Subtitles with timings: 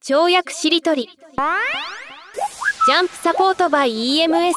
[0.00, 1.08] 跳躍しりとり。
[1.08, 4.52] ジャンプサポートバイ EMS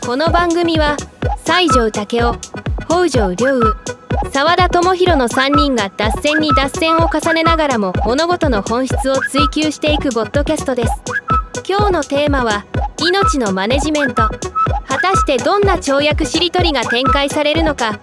[0.00, 0.96] この番組は
[1.44, 2.38] 西条武雄
[2.88, 10.92] 北条良雨沢田智弘の3人が脱線に脱線を重ねながらも物事の本質を追求していくボッドキャストです。
[11.68, 12.64] 今日のテーマは
[12.98, 14.14] 命のマネジメント。
[14.14, 14.30] 果
[15.02, 17.98] たしてどんな跳躍しりとりが展開されるのか。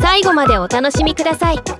[0.00, 1.77] 最後までお楽しみください。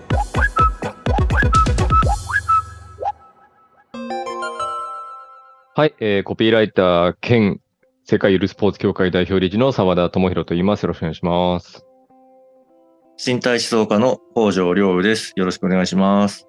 [5.79, 7.61] はい、えー、コピーライター兼
[8.05, 10.83] 世界ゆるスポーツ協会代表理事の澤田智弘と言います。
[10.83, 11.87] よろしくお願いします。
[13.25, 15.35] 身体思想家の北条良雨です。
[15.37, 16.49] よろしくお願いします。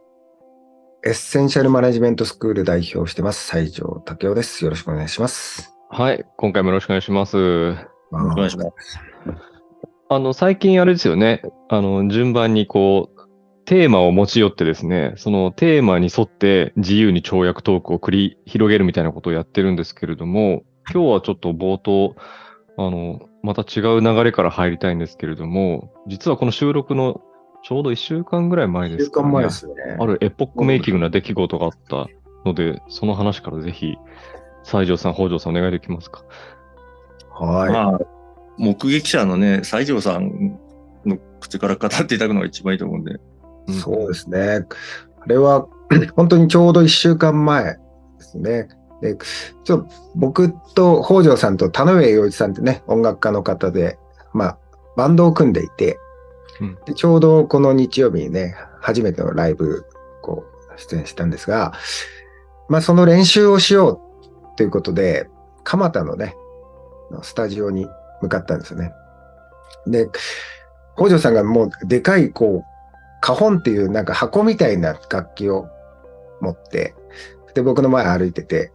[1.05, 4.63] エッセンシャルマネジメントスクール代表をしてます、西条武雄です。
[4.63, 5.75] よろしくお願いします。
[5.91, 7.37] はい、今回もよろしくお願いします。
[7.37, 8.99] よろしくお願いします。
[10.09, 11.43] あの、最近あれですよね。
[11.69, 13.18] あの、順番にこう、
[13.69, 22.15] テーマを持ち寄ってですね、そのテーマに沿って自由に跳躍トークを繰り広げるみたいなことをやってるんですけれども、今日はちょっと冒頭、
[22.79, 27.21] あの、また違う流れから入りたいんですけれども、実はこの収録の
[27.61, 29.27] ちょうど1週間ぐらい前ですか、ね。
[29.27, 29.73] 週間前ですね。
[29.99, 32.07] あるエポックメイキングな出来事があった
[32.45, 33.97] ので、その話からぜひ、
[34.63, 36.23] 西条さん、北条さんお願いできますか？
[37.29, 37.71] はい。
[37.71, 37.99] まあ、
[38.57, 40.59] 目撃者のね、西条さん
[41.05, 43.19] の口から語っていただくのが一番いいと思うんで。
[43.73, 44.65] うんそうですね。
[45.21, 45.67] あれは、
[46.15, 47.79] 本当にちょうど1週間前で
[48.19, 48.67] すね。
[49.01, 49.15] で、
[49.63, 53.97] ちょっと僕と北条さんと田上洋一さんってね、音楽家の方で、
[54.33, 54.57] まあ、
[54.97, 55.97] バンドを組んでいて、
[56.59, 59.85] うんでちょうどこの日曜日にね、初めてのライブ、
[60.21, 61.73] こう、出演したんですが、
[62.67, 64.01] まあ、その練習をしよ
[64.53, 65.29] うということで、
[65.63, 66.35] 蒲田のね、
[67.11, 67.87] のスタジオに
[68.21, 68.91] 向かったんですよね。
[69.87, 70.09] で、
[70.95, 72.78] 北条さんがもうでかい、こう、
[73.21, 75.67] 花本っていうなんか箱みたいな楽器を
[76.41, 76.95] 持って、
[77.53, 78.71] で、僕の前歩いてて、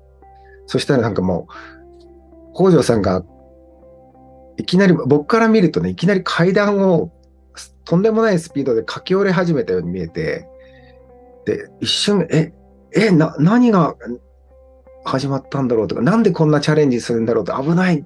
[0.66, 3.24] そしたらなんかもう、北条さんが、
[4.56, 7.12] いきなり、僕から見るとね、いきなり階段を
[7.84, 10.48] とんでもないスピードで駆け下り始めたように見えて、
[11.46, 12.52] で、一瞬、え、
[12.92, 13.94] え、な、何が
[15.04, 18.04] 始まったんだろうとか、なんでこんなチャレンジするんだろうと危ない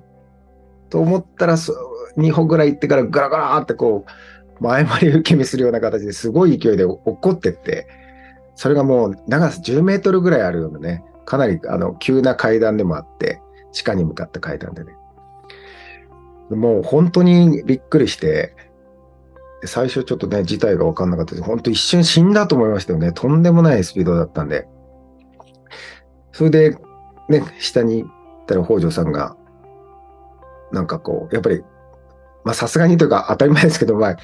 [0.90, 1.74] と思ったら、そ
[2.16, 4.10] 2歩ぐらい行ってからガラガラーってこう、
[4.62, 7.88] 前回り受け身するような形ですごい勢いで落っこってって、
[8.54, 13.40] それがもう長さ10メートルぐらいあるようなね、かなりあの急な階段でもあって、
[13.72, 14.92] 地下に向かった階段でね。
[16.50, 18.54] もう本当にびっくりして、
[19.64, 21.42] 最初ちょっとね、事態が分かんなかったです。
[21.42, 23.12] 本当一瞬死んだと思いましたよね。
[23.12, 24.66] とんでもないスピードだったんで。
[26.32, 26.76] それで、
[27.28, 28.10] ね、下に行っ
[28.46, 29.36] たら北条さんが、
[30.72, 31.62] なんかこう、やっぱり、
[32.44, 34.16] まあさすがにというか当たり前ですけど、まあ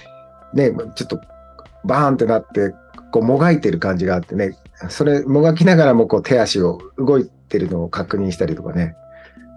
[0.54, 1.20] ね、ちょっと
[1.84, 2.74] バーンってなって、
[3.10, 4.56] こうもがいてる感じがあってね、
[4.88, 8.94] それもがきながらもこう手足を動いてるのを確認したりとかね、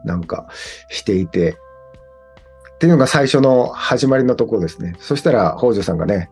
[0.05, 0.47] なんか
[0.89, 1.57] していて、
[2.75, 4.95] っていうのが最初の始まりのところですね。
[4.99, 6.31] そしたら北条さんがね、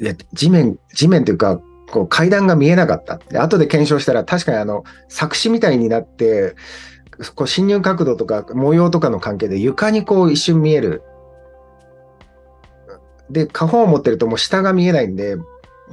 [0.00, 1.60] いや、地面、地面というか、
[1.90, 3.18] こう階段が見えなかった。
[3.18, 6.54] で後で検証したら確かにあの、作詞みたいになって、
[7.34, 11.02] こう侵入角度とか模様とかの関係で床にこう一瞬見える。
[13.32, 15.36] で、花本を持ってるともう下が見えないんで、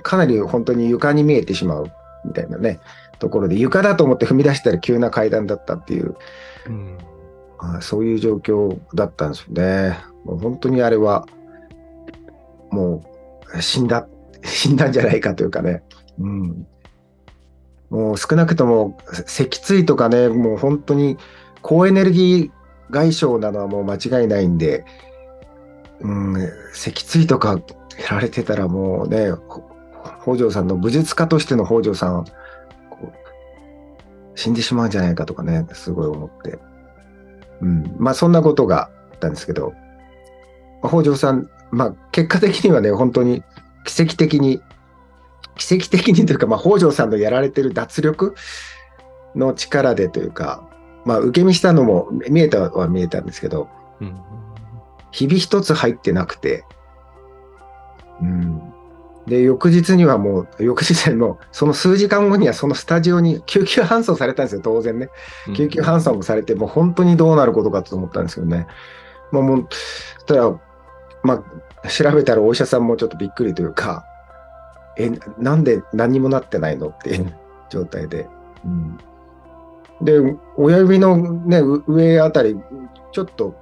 [0.04, 1.92] かなり本当に床に見えてしまう
[2.26, 2.80] みたいなね、
[3.20, 6.16] ところで床だと思って踏み出したら急な階段だったっていう、
[6.68, 6.98] うん
[7.60, 10.00] あそういう状況だったんですよね。
[10.24, 11.26] もう本当にあれは、
[12.72, 13.04] も
[13.54, 14.08] う死んだ、
[14.44, 15.84] 死んだんじゃないかというかね。
[16.20, 16.68] うん。
[17.90, 21.18] もう少なくとも脊椎とかね、もう本当に
[21.62, 22.52] 高エネルギー
[22.92, 24.86] 外傷なのはもう間違いないんで、
[26.02, 27.60] うん、脊椎とか
[27.98, 29.32] やられてたらもうね、
[30.22, 32.26] 北条さんの武術家としての北条さん、
[34.36, 36.60] 死んでしまうんじゃないかとかね、すごい思って。
[37.62, 39.74] うん、まあそんなことがあったんですけど、
[40.82, 43.44] 北条さん、まあ結果的にはね、本当に
[43.86, 44.62] 奇跡的に、
[45.58, 48.36] 奇跡的にというか、まあ北条さんのやられてる脱力
[49.36, 50.66] の力でというか、
[51.04, 53.68] まあ受け身したのも見えたは見えたんですけど、
[54.00, 54.16] うん
[55.12, 56.66] 日々一つ入ってなくて、
[58.22, 58.74] うん。
[59.28, 65.10] で、翌日にはもう、翌日にもう、その数時間後にはそのスタジオに救急搬送されたんですよ、当然ね。
[65.56, 68.68] 救急搬送もされて、もう本当にどうなることかと思ったんですけどね。
[69.32, 70.60] まあもう、そしたら、
[71.24, 71.44] ま
[71.84, 74.04] あ、調べたらお医者さんもちょっとびっくりというか、
[74.98, 77.34] え、なんで何にもなってないのっていう
[77.70, 78.28] 状態で。
[78.66, 78.98] うん、
[80.02, 82.60] で、親指のね、う上あたり、
[83.12, 83.56] ちょっと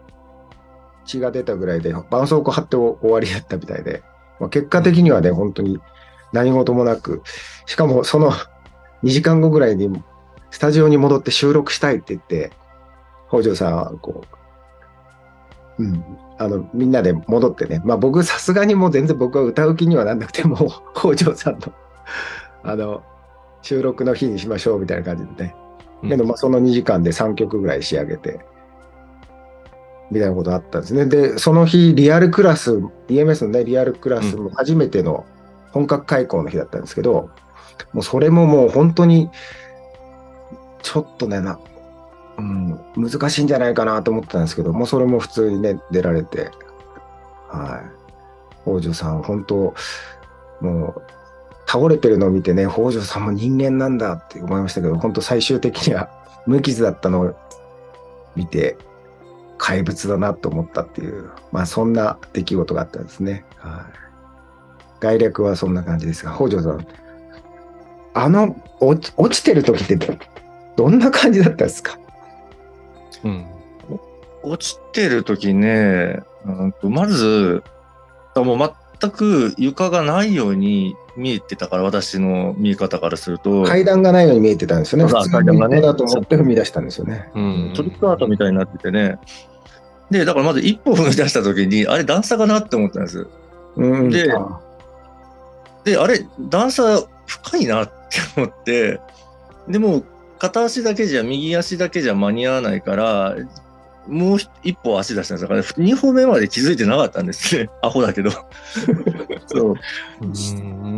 [1.08, 4.04] 血が出たぐらいで、絆創膏貼って終わりだったみたいで、
[4.40, 5.80] まあ、結果的にはね、本当に
[6.34, 7.24] 何事もなく、
[7.66, 8.32] しかもその
[9.04, 9.90] 2時間後ぐらいに
[10.52, 12.52] スタジオに戻って収録したいって言って、
[13.30, 14.24] 北条さんはこ
[15.78, 16.04] う、うん、
[16.38, 20.58] あの、みんなで戻ってね、まあ僕さすがにもう全然僕は歌う気にはなんなくても、
[20.96, 21.74] 北条さんの、
[22.64, 23.04] あの、
[23.62, 25.56] 収録の日にしましょうみたいな感じでね。
[26.08, 28.40] けど、まあその2時間で3曲ぐらい仕上げて、
[30.12, 31.06] みたいなことあったんですね。
[31.06, 32.78] で、その日、リアルクラス、
[33.10, 35.26] EMS のね、リアルクラスも初めての
[35.72, 37.30] 本格開講の日だったんですけど、
[37.94, 39.30] もうそれももう本当に、
[40.82, 41.60] ちょっとね、な、
[42.38, 46.52] うん、難しいんじゃないかなと思ってたんですけど、もうそれも普通にね、出られて、
[47.50, 47.98] はい。
[48.64, 49.74] 北条さん、本当、
[50.62, 51.02] もう、
[51.68, 56.10] 倒れてるのを見てね、北条さんも人間なんだって思いましたけど、本当最終的には
[56.46, 57.36] 無傷だったのを
[58.36, 58.78] 見て、
[59.58, 63.46] 怪物だなと思ったっていう、まあそんな出来事があったんですね。
[63.58, 63.94] はい。
[65.00, 66.88] 概略はそんな感じですが、北条さん、
[68.14, 70.20] あの、落ち落ちてる時って
[70.76, 72.00] どんな感じだったんですか？
[73.24, 73.46] うん。
[74.44, 77.64] 落ちてる時ね、うんとまず、
[78.36, 85.12] もう全く床がないように見えてたから、私の見え方からすると、階段がないように見えてたんですよね。
[85.12, 87.30] 階段がねにだと思って踏み出したんですよね。
[87.34, 87.74] うん。
[87.76, 89.18] トリックアートみたいになっててね。
[90.12, 93.28] で、だからまず一歩踏み出した時に、あれ段差かなって思ったんです。
[93.76, 94.60] うん、であ
[95.84, 97.94] で、あれ段差深いなって
[98.38, 99.00] 思って、
[99.68, 100.04] でも
[100.40, 103.36] 片足だけじゃ、右足だけじゃ間に合わないから、
[104.08, 107.70] もう一歩足出したんですだから、2歩目まで気づいてなかったんですね。
[107.82, 108.32] アホだけど。
[109.48, 109.76] そう。
[110.22, 110.36] うん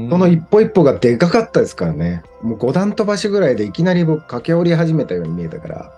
[0.10, 2.24] その一歩一歩がでかかったですからね。
[2.42, 5.92] もう五段飛ばしぐらいでいきなり僕駆け下り始めたように見えたから、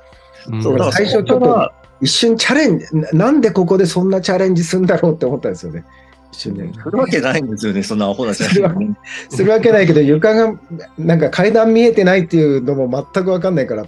[0.47, 1.71] うんそうだから最初ちょっと
[2.01, 5.85] 一瞬チャレンジ、ななんでここでそんなチャレンジするんだろうって思ったんですよね。
[6.31, 6.71] 一瞬ね。
[6.83, 8.97] するわけないんですよね、そんなアホな写するわ真。
[9.29, 10.59] するわけないけど、床が、
[10.97, 13.85] なんか階段見えてないっていうのも全くわかんないから、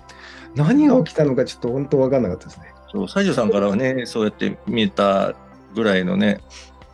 [0.56, 2.73] 何が起きたのかちょっと本当わかんなかったですね。
[2.94, 5.34] そう、西条さんからはね、そうやって見えた
[5.76, 6.40] ぐらいのね、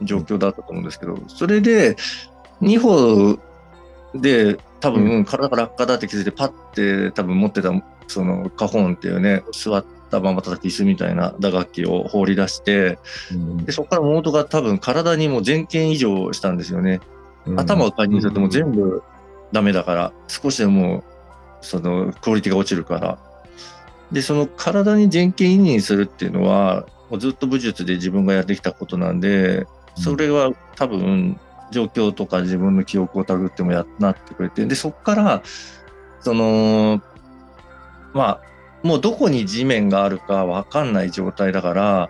[0.02, 1.96] 状況だったと思うんですけど、それで、
[2.62, 3.40] 2歩
[4.16, 7.72] で多う分体が落下だって気づいて、パッて多分持ってた、
[8.08, 12.98] そのカホンっていうね、座ったまま叩き椅子みたいな打楽器を放り出して、
[13.66, 17.02] でそこからモードが多分体にもう前傾以上したんですよね。
[17.58, 19.04] 頭を介入するともう全部
[19.52, 21.04] ダメだから、少しでも
[21.62, 23.29] そのクオリティが落ちるから。
[24.12, 31.40] で、その体に前傾委任するっていうのは、もうずっと武術で自分がやってきたことなんで、それは多分
[31.72, 35.44] 状況とか自分の記憶をたぐってもやなってくれて、で、そこから、
[36.22, 37.02] その、
[38.14, 38.42] まあ、
[38.84, 42.10] もうどこに地面があるかわかんない状態だから、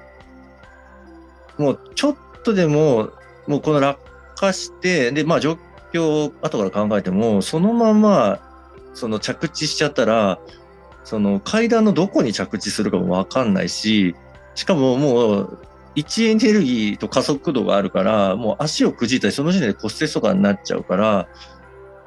[1.58, 3.10] もうちょっとでも、
[3.48, 4.00] もうこの落
[4.36, 5.58] 下して、で、まあ状
[5.92, 8.40] 況を後から考えても、そのまま、
[8.94, 10.40] その着地しちゃったら、
[11.04, 14.16] その階段のどこに着地するかもわかんないし、
[14.56, 15.58] しかももう、
[15.96, 21.28] 位置エネルギーと加速度があるから、もう足をくじいたり、その時点で骨折とかになっちゃうから、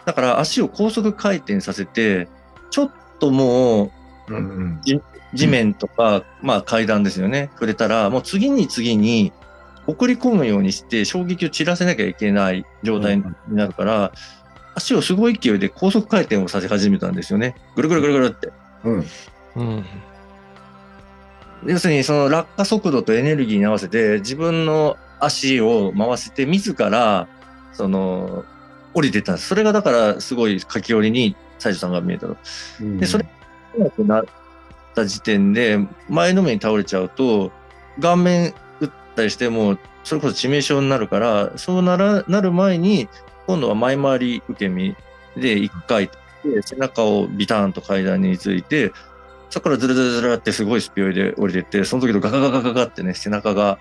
[0.04, 2.28] だから足を高速回転させて、
[2.70, 3.90] ちょっともう、
[4.28, 5.02] うんうん
[5.34, 9.32] 地面とか、まあ階段ですよね、触れたら、もう次に次に
[9.86, 14.12] 送り込むようにして衝撃を散らせなきゃいけない状態になるから、
[14.74, 17.54] 足をすごい勢いで高速回転をさせ始めたんですよね。
[17.76, 18.52] ぐるぐるぐるぐるって。
[18.84, 19.06] うん
[19.56, 19.84] うん。
[21.66, 27.28] 要するにその落下速度とエネルギーに合わせて自分の足を回せて自ら
[27.72, 28.44] その
[28.94, 29.38] 降りてった。
[29.38, 32.36] それがだからすごい書き降りに西条さんが見えたと。
[32.80, 33.26] うんでそれ
[33.78, 34.24] なくなっ
[34.94, 37.52] た時点で前のめりに倒れちゃうと
[38.00, 43.08] 顔面打ったりしてもそれこそ致命傷になるからそうならなる前に
[43.46, 44.94] 今度は前回り受け身
[45.36, 46.12] で一回で
[46.62, 48.92] 背中をビターンと階段について
[49.50, 53.78] そこからズルズルズルってすごいスピードで降りてってその時とガガガガガガってね背中が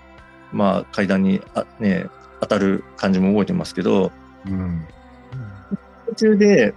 [0.52, 2.08] まあ階段にあ、ね、
[2.42, 4.12] 当たる感じも覚えてますけど
[4.46, 4.88] うん。
[6.08, 6.74] 途中で、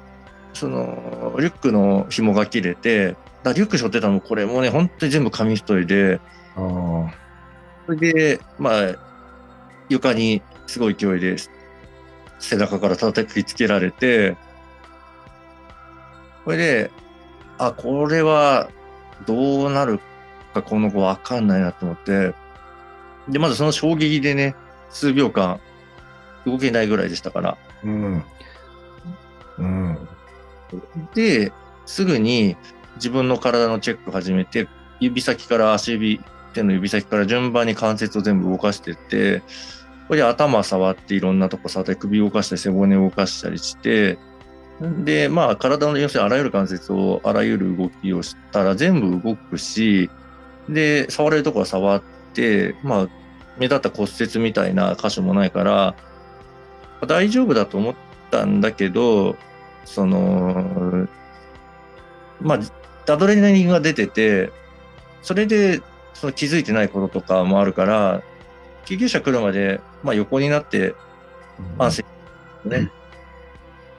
[0.53, 6.21] その、リュックの紐が切れて、だリュック背負ってたのもこれもね、本当に全部紙一重で、
[6.57, 7.11] あー。
[7.87, 8.95] それで、まあ、
[9.89, 11.37] 床にすごい勢いで
[12.39, 14.37] 背中から叩きつけられて、
[16.45, 16.91] これで、
[17.59, 18.69] あ、これは
[19.27, 20.01] どうなる
[20.53, 22.35] かこの子わかんないなと思って、
[23.29, 24.55] で、まずその衝撃でね、
[24.91, 25.61] 数秒間
[26.47, 28.25] 動けないぐらいでしたから、うん。
[29.59, 30.09] うん。
[31.15, 31.53] で、
[31.87, 32.57] すぐに
[32.97, 34.69] 自分の体のチェック始めて、
[35.01, 36.21] 指先から足指、
[36.53, 39.43] 手の指先から順番に関節を全部動かしていって、
[40.09, 44.19] これで頭触っていろんなとこ触って首動かしたり背骨を動かしたりして、
[44.81, 50.11] で、まあ体の要するにあらゆる関節をあらゆる動きをしたら全部動くし、
[50.69, 52.03] で、触れるところは触っ
[52.33, 53.09] て、まあ
[53.59, 55.95] 目立った骨折みたいな箇所もないから、
[57.07, 57.95] 大丈夫だと思っ
[58.31, 59.37] たんだけど、
[59.85, 61.07] その、
[62.41, 64.51] まあ、アドレナリングが出てて、
[65.23, 65.81] それで
[66.15, 68.23] その気づいてないこととかもあるから、
[68.87, 70.95] 救急車来るまで、まあ、横になって
[71.79, 72.05] 安静
[72.65, 72.91] ね。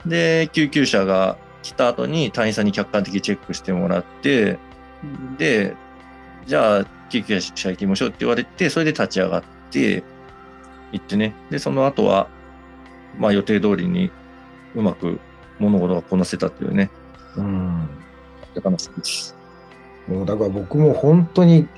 [0.06, 4.58] で、救急車が来た後に隊員さんに客観的チェックしてもらって、
[5.38, 5.74] で、
[6.46, 10.02] じゃあ救急車行きましょうって言われて、それで立ち上がって、
[10.92, 11.34] 行ってね。
[11.50, 12.28] で、その後は、
[13.18, 14.10] まあ予定通りに
[14.74, 15.18] うまく
[15.58, 16.90] 物事がこなせたっていうね、
[17.36, 17.88] うん。
[18.62, 19.36] 話です。
[20.08, 21.68] もうだから僕も本当に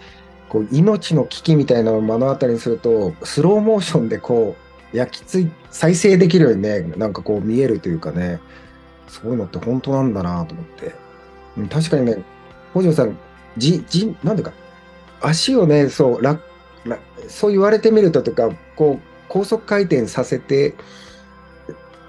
[0.49, 8.40] こう命の危機みたいなのを目の当たりにするとスローモーションでこう焼きつい再生できるようにねなんかこう見えるというかね
[9.07, 10.95] そういうのって本当なんだなと思って、
[11.57, 12.23] うん確かにね
[12.73, 13.18] 北条さん
[13.57, 14.52] じじなんでか。
[15.21, 16.40] 足をねそうら
[16.85, 20.75] らそう言われてみるととかこう高速回転させて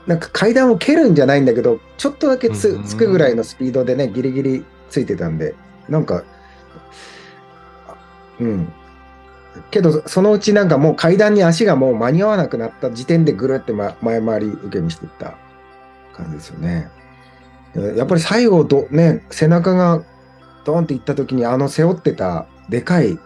[0.05, 5.55] なんか階段を蹴るんじゃないんだけどちょっとだけつつくぐらいのスピードでねギリギリついてたんで
[5.87, 6.23] なんか
[7.87, 7.95] あ
[8.39, 8.73] うん
[9.71, 15.35] けどそのうちなんかもう階段に足がもう間に合わなくなった時点でぐるって、ま、前回り受け身していった
[16.13, 16.89] 感じですよね。
[17.95, 20.03] やっぱり最後ど、ね、背中が
[20.65, 23.19] ドーンっていった時にあの背負ってたでかい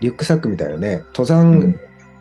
[0.00, 1.78] リュックサックみたいなね登山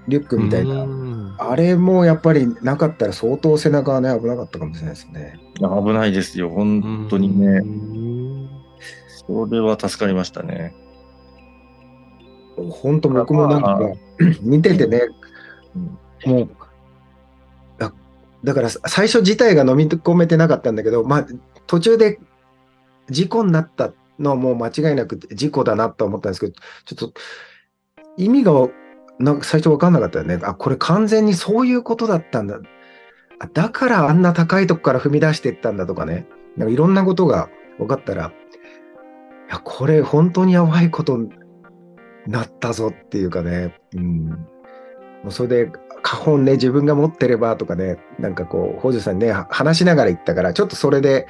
[0.07, 5.39] リュックみたいな、うんあれもやっぱりなかったら相当背中がね危なかったかもしれないですね。
[5.59, 7.59] 危ないですよ、本当にうね。
[7.59, 8.49] ん
[9.27, 10.75] それは助かりましたね。
[12.55, 13.79] 本当僕もなんか
[14.41, 15.01] 見ててね、
[16.25, 16.49] もう
[17.79, 17.91] あ
[18.43, 21.27] だから最初自体が飲み込めてなかったんだけど、まあ、
[21.67, 22.19] 途中で
[23.09, 26.53] 事故になったのはもう間違いなく事故だなと思ったんですけど、
[26.85, 27.19] ちょっと
[28.17, 28.51] 意味が
[29.19, 30.39] なんか最初分かんなかったよね。
[30.43, 32.59] あ、これ完全にそういうことだったんだ。
[33.39, 36.27] あだからあんな高いとこから踏み出していったんだとかね。
[36.57, 38.31] なんかいろんなことが分かったら、
[39.49, 41.29] いや、これ本当にやばいことに
[42.27, 43.75] なったぞっていうかね。
[43.95, 44.25] うん。
[44.29, 45.71] もうそれで、
[46.03, 51.27] 花本ね、自分が持ってればとかね、なんかこう、北条さんにね、話しながら言ったから、ちょっとそれで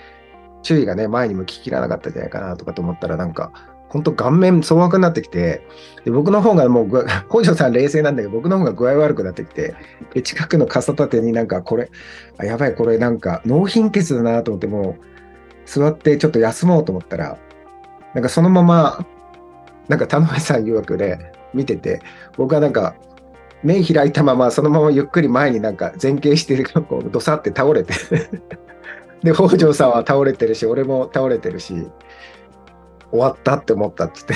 [0.63, 3.51] 注意がね、前にも聞ききらなかったんじゃないかなとかと思ったら、なんか、
[3.89, 5.61] 本当顔面蒼白になってきて、
[6.03, 9.75] で僕の方がもう、 北条さん冷静なんだけど、僕の方が具合悪くなってきて、
[10.15, 11.91] で近くの傘立てになんか、これ、
[12.39, 15.03] あやばい、これなんか、脳貧血だなと思って、もう、
[15.65, 17.37] 座ってちょっと休もうと思ったら、
[18.15, 19.05] なんかそのまま、
[19.87, 22.01] なんか田上さん曰くね、見てて、
[22.37, 22.95] 僕はなんか、
[23.63, 27.93] 目開いたままそのままゆっくり前になんか前傾してるこうどさって倒れて
[29.23, 31.87] で北条さんは倒れてるし俺も倒れてるし
[33.09, 34.33] 終わったって思ったっつって。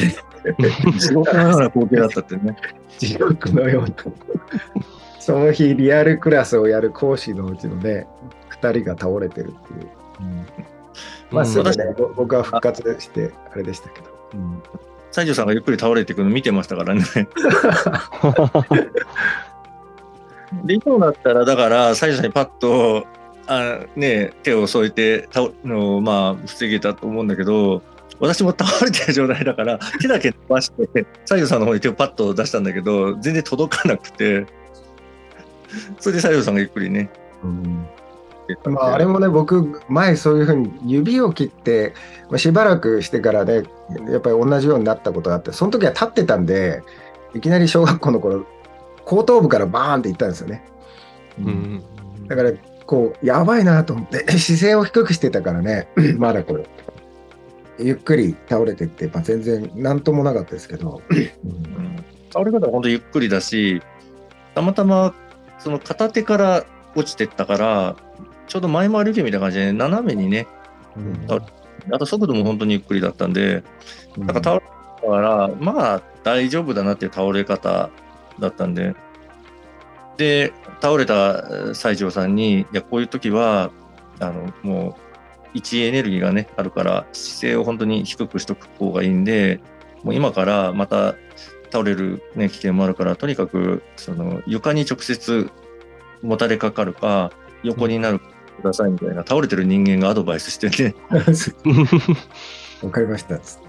[0.98, 2.56] 地獄のような光景だったってね。
[3.00, 3.96] 地獄のような。
[5.20, 8.08] その日リアルクラスをやる講師のうちのね
[8.62, 9.90] 2人が倒れてるっていう、
[11.32, 14.62] まあすぐねぼ僕は復活してあれでしたけど、うん
[15.18, 17.02] 西条さんがゆっくり倒れていくの見てましたからね。
[20.64, 23.08] で、今だったら、だから、西条さんにパッと、
[23.48, 27.82] あね、手を添えて倒の、まあ、防げたと思うんだけど、
[28.20, 34.46] 私も倒れてる状態だから、手だけ伸ばして、西条さんの方に手をパッと出したんだけど、全然届かなくて、
[36.00, 37.10] それで西条さんがゆっくりね。
[38.66, 41.94] まあ、あれもね、僕、前そういうふうに指を切って、
[42.30, 43.64] まあ、しばらくしてからね、
[44.10, 46.82] やっぱり同じようになったことがあって、その時は立ってたんで、
[47.34, 48.46] いきなり小学校の頃、
[49.06, 50.64] 後頭部からバーンっていったんですよね。
[51.40, 51.84] うん
[52.28, 52.52] だから、
[52.86, 55.88] こう、やばいなと思って、 姿勢を低くしてたからね、
[56.18, 56.66] まだこれ、
[57.80, 62.04] ゆっくり倒れてって、まあ、全然なんともなかったですけど、うん。
[62.32, 63.82] 倒れ方は本当ゆっくりだし、
[64.56, 65.14] たまたま
[65.60, 67.96] その片手から落ちてったから、
[68.48, 70.48] ちょうど前回り受けみたいな感じで、斜めにね、
[70.96, 71.28] うん。
[71.92, 73.64] あと速度も本当にゆっくりだったんで、
[74.18, 74.62] なんか倒れ
[75.02, 77.90] たから、まあ大丈夫だなっていう倒れ方
[78.40, 78.96] だったんで、
[80.18, 83.72] で、倒れたえー西条さんに、いや、こういう時は、
[84.20, 89.60] あの、もう、位置エネルギーがね、あるから、姿勢を本当に低くしとく方がいいんで、
[90.04, 91.16] もう今からまた
[91.72, 95.50] 倒れる、ね、危険もあるから、とにかく、その、床に直接
[96.22, 97.32] もたれかかるか、
[97.64, 98.20] 横になる
[98.58, 100.96] くださいみたいな、倒れてる人間がアドバイスしてね、
[102.84, 103.60] わかりましたっつっ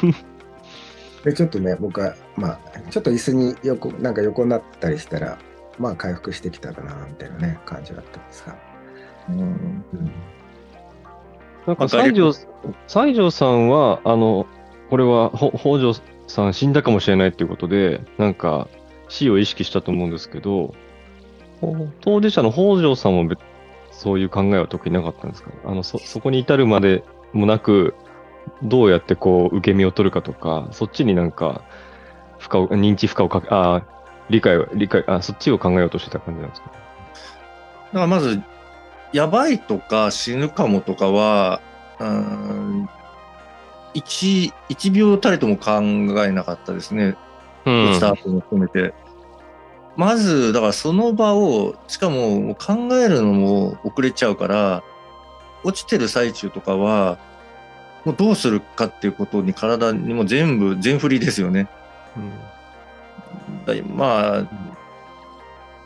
[0.00, 0.06] て。
[0.06, 0.14] ね、
[1.24, 5.38] で、ちょっとね、僕は、まあ、ちょっと椅子に横、なんか横になったりしたら、
[5.78, 8.56] まあ、回復してきたかな、みたいなね、感じだったんですが。
[9.30, 9.38] うん。
[9.40, 9.84] うん。
[11.66, 12.32] なんか西条、
[12.86, 14.46] 西条さんは、あの、
[14.88, 15.92] これはほ北条
[16.28, 18.68] さん死んだかもしれないっていうことで、なんか
[19.08, 20.74] 死を意識したと思うんですけど、
[21.60, 23.40] ほ当事者の北条さんも別
[23.98, 25.50] そういう考えは特になかったんですか？
[25.64, 27.94] あのそ、そこに至るまでもなく、
[28.62, 31.62] どうやってこう受け身を取るかとか、そっちになんか
[32.38, 33.82] 負荷を、認知負荷をかけ、ああ、
[34.28, 36.70] 理解を、理解、あそっちを考えようとしてた感じなんですか？
[36.70, 36.74] だ
[37.94, 38.42] からまず、
[39.12, 41.60] やばいとか死ぬかもとかは、
[41.98, 42.88] うん、
[43.94, 45.80] 一、一秒たりとも考
[46.24, 47.16] えなかったですね。
[47.64, 48.92] う落ちた後も含めて。
[49.96, 54.82] まず、だからその場を、しかも考えるのも遅れちゃうから、
[55.64, 57.18] 落ちてる最中とかは、
[58.04, 61.68] もうどうするかっていうことに体にも全部、全振りですよね。
[63.64, 64.76] だまあ、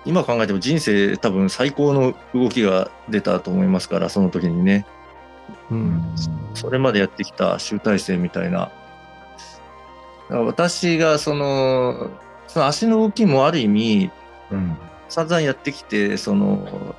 [0.05, 4.87] 今考えても人生多分最高の動きが出たと思いますから、その時にね。
[5.71, 6.03] うん。
[6.55, 8.71] それまでやってきた集大成みたいな。
[10.29, 12.11] 私がその、
[12.53, 14.11] その足の動きもある意味、
[14.51, 14.77] うん。
[15.09, 16.95] 散々やってきて、その、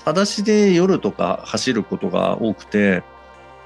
[0.00, 3.02] 裸足で夜とか走ることが多くて、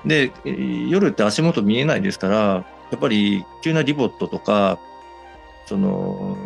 [0.06, 2.64] で、えー夜って足元見えないですから、や
[2.96, 4.78] っぱり急なリボットとか、
[5.66, 6.36] その、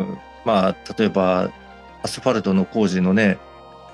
[0.44, 1.50] まあ、例えば、
[2.02, 3.38] アスファルトの工事のね、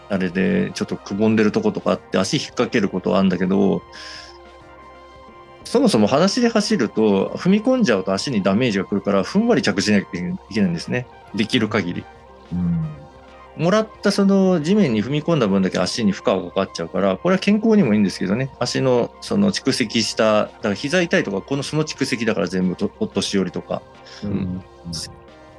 [0.09, 3.83] あれでちょっとくぼんでるとことかあって足引っ掛けることはあるんだけど、
[5.65, 11.07] そもそも裸足で走ると踏み込んじゃうと足にダメージが来るからふんわり着地しなきゃいけないんですね。
[11.35, 12.05] できる限り。
[12.53, 12.87] うん。
[13.57, 23.83] もらったその地面に踏み込んだ分だけ足に負荷がかかっちゃうから、これは健康にもいいんですけどね、足のその蓄積した、だから膝痛いとか、このその蓄積だから全部とお年寄りとか。
[24.25, 24.63] うん。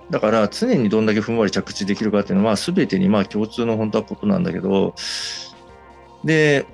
[0.09, 4.93] だから常にどんだけふんわり着地できるかっていうのは全てにまあ共通の本当はことなんだけど、
[6.23, 6.65] で、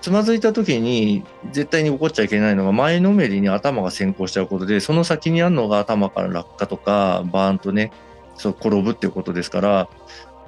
[0.00, 7.92] つまずいた時に絶対に起こっちゃいけないのが前のめりに頭が先行しちゃうことで、その先にあるのが頭から落下とかバーンとね、
[8.36, 9.82] そう転ぶっていうことですから、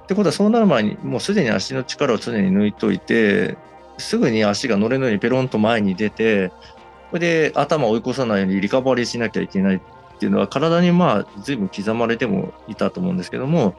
[0.04, 3.56] ってことはそうなる前にもうすでに足の力を常に抜いといて、
[3.98, 6.52] すぐに足が乗れるようにペロンと前に出て、
[7.10, 9.80] それで頭を追い越さないようにリカバリーしなきゃいけないっ
[10.18, 13.74] ていうのは体にまあ随分刻まれてもいたと思うんですけども、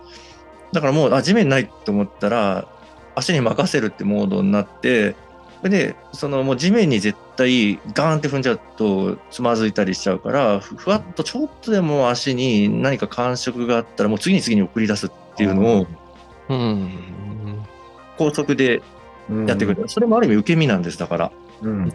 [0.73, 2.67] だからもう、あ、地面ないと思ったら、
[3.15, 5.15] 足に任せるってモードになって、
[5.69, 15.87] で、そのもう地面に絶対ガーンって踏んじゃうとつまずいたりしちゃうから、ふふわっとちょっとでも足に何か感触があったらもう次に次に送り出すっていうのを
[16.49, 17.65] うん。
[18.17, 18.81] 高速で
[19.29, 19.87] うんやってくる。
[19.87, 21.31] それもある意味受け身なんです、だから。
[21.61, 21.93] うん。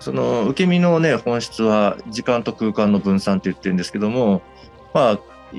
[0.00, 4.42] その受け身のね、本質は時間と空間の分散って言ってるんですけども、
[4.92, 5.18] まあ、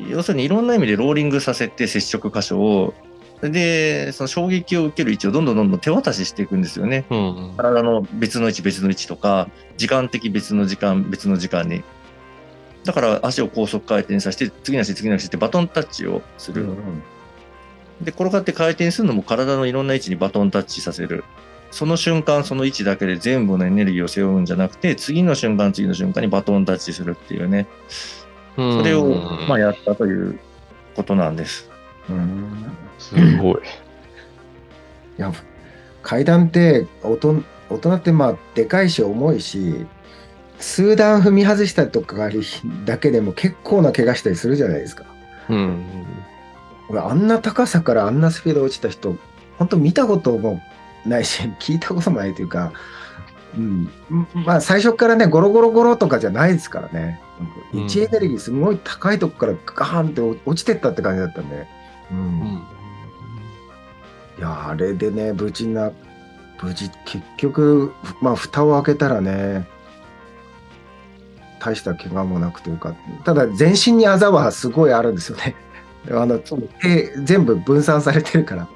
[0.09, 2.93] 要するにいろんな意味でローリングさせて接触箇所を、
[3.41, 7.05] で、その衝撃を受ける位置をどんどんどんどん手渡ししていくんですよね。
[7.09, 7.53] うん。
[7.55, 11.83] 体の別の位置別の位置とか、時間的別の時間別の時間に。
[12.83, 16.67] だから足を高速回転させて、次の足次の足ってバトンタッチをする。
[18.01, 21.23] で、転がって回転するのも体のいろんな位置にバトンタッチさせる。
[21.69, 27.67] その瞬間、その位置だけで全部のエネルギーを背負うんじゃなくて、次の瞬間、次の瞬間にバトンタッチするっていうね。
[28.55, 29.13] それを、
[29.47, 30.39] まあ、やったという
[30.95, 31.69] ことなんです。
[32.09, 32.65] うん。
[32.99, 33.55] すごい。
[33.55, 33.57] い
[35.17, 35.31] や、
[36.03, 39.85] 階段って大人、大人ってまあ、でかいし重いし、
[40.59, 42.29] 数段踏み外したとか
[42.85, 45.05] だけでも結構な怪我したりするじゃないですか。
[45.49, 45.85] うん。
[46.89, 49.15] 俺、あんな高さからあんなスピード落ちた人、
[49.57, 50.61] 本当見たことも
[51.05, 52.71] ないし、 聞いたこともないというか、
[53.55, 53.89] うん、
[54.45, 57.19] まあ最初からね、ゴロゴロゴロとかじゃないですからね。
[57.73, 61.67] うん位置エネルギーすごい高いとこからガーンって落ちてったって感じだったんで。
[62.11, 62.63] うんうん。
[64.37, 65.91] いや、あれでね、無事な、
[66.61, 69.67] 無事、結局、まあ、蓋を開けたらね、
[71.59, 75.55] 大した怪我もなくというか、ただ全身にあざはすごいあるんですよね。
[76.11, 78.67] あの、手全部分散されてるから。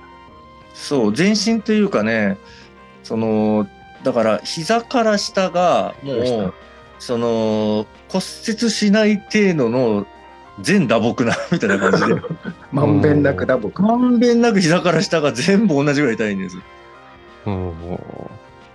[0.74, 2.38] そう、全身というかね、
[3.04, 3.68] その、
[4.04, 6.54] だから膝から下がも下う、
[7.00, 10.08] その骨折しない程度の
[10.60, 12.22] 全打撲なみたいな感じで、
[12.72, 13.82] まんべんなくだ、僕。
[13.82, 16.58] まんべんなく膝から下が全部同じぐらい痛いんです。
[17.46, 17.74] うん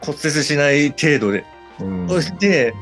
[0.01, 1.45] 骨折しない程度で。
[1.81, 2.75] うんそして、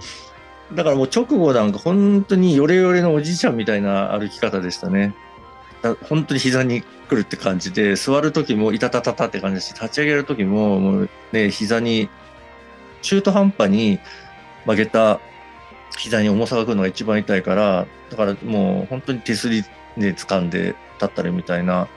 [0.72, 5.14] だからもう直後なんか本当にヨレヨレのおじいちゃんみたいな歩き方でしたね。
[5.82, 12.08] だ本当に膝に来るって感じで、座る時もいたたたたって感じだし、立ち上げる時ももうね、膝に
[13.02, 13.98] 中途半端に
[14.64, 15.20] 曲げた
[15.96, 19.62] 膝に重さがくるのが一番痛いから、だからもう本当に手すり
[19.96, 21.88] で掴んで立ったりみたいな、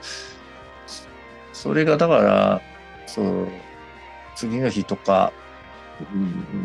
[1.53, 2.61] それがだから、
[3.05, 3.47] そう、
[4.35, 5.33] 次の日とか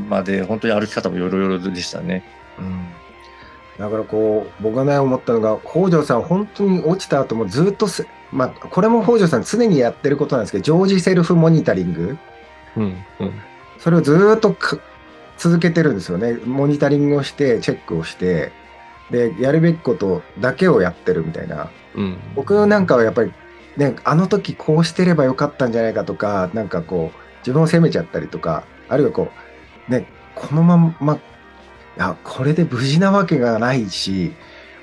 [0.09, 2.25] まで本当に歩き方もよろよろでしたね。
[2.59, 2.87] うん
[3.79, 7.89] だからこう、僕がね、思ったのが、北条さん、本当に落ちた後もずっと
[8.31, 12.19] まあ、これも北条さん常にやってることなんですけど、常時セルフモニタリング。
[12.77, 12.83] うん、
[13.21, 13.33] うん、
[13.79, 14.57] それをずっと
[15.39, 16.35] 続けてるんですよね。
[16.45, 18.53] モニタリングをして、チェックをして、
[19.11, 21.71] で、やるべきことだけをやってるみたいな。
[21.95, 23.33] うん、僕なんかはやっぱり、
[23.77, 29.31] ね、あの時こうしてればよかったんじゃないかとか、なんかこう、自分を責めちゃったりとか、あるいはこ
[29.89, 31.19] う、ね、このまま、い
[31.97, 34.33] や、これで無事なわけがないし、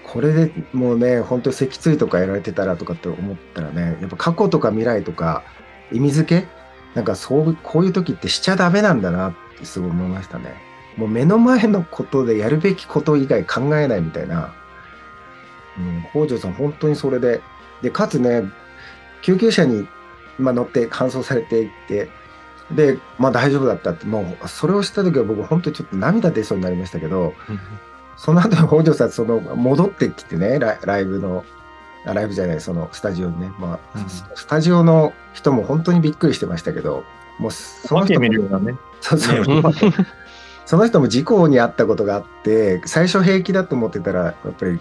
[0.04, 5.44] これでもうね、本当脊椎とかやられてたらとかって思ったらね、やっぱ過去とか未来とか
[5.92, 6.48] 意味付け
[6.96, 10.56] なんかそう、こういう時ってしちゃダメなんだなってすごい思いましたね。
[10.98, 14.54] もう目の前のことでやるべきこと以外考えないみたいな。
[15.78, 17.42] うん、北条さん本当にそれで、
[17.82, 18.44] で、かつね、
[19.22, 19.88] 救急車に、
[20.38, 22.10] まあ、乗って搬送されていって、
[22.72, 27.34] で、まあ大丈夫だったって、もうそれをした時は僕本当にちょっと涙出そうになりましたけど、
[28.18, 31.46] その後北条さん、その戻ってきてねラ、ライブの、
[32.06, 37.04] ライブじゃない、そのスタジオにね、まあ、うん、スタジオの人も本当にびっくりしてましたけど、
[37.40, 39.46] もうその人も、ね、そうそう、
[40.66, 44.80] その人も事故に遭ったことがあって、最初平気だと思ってたら、やっぱり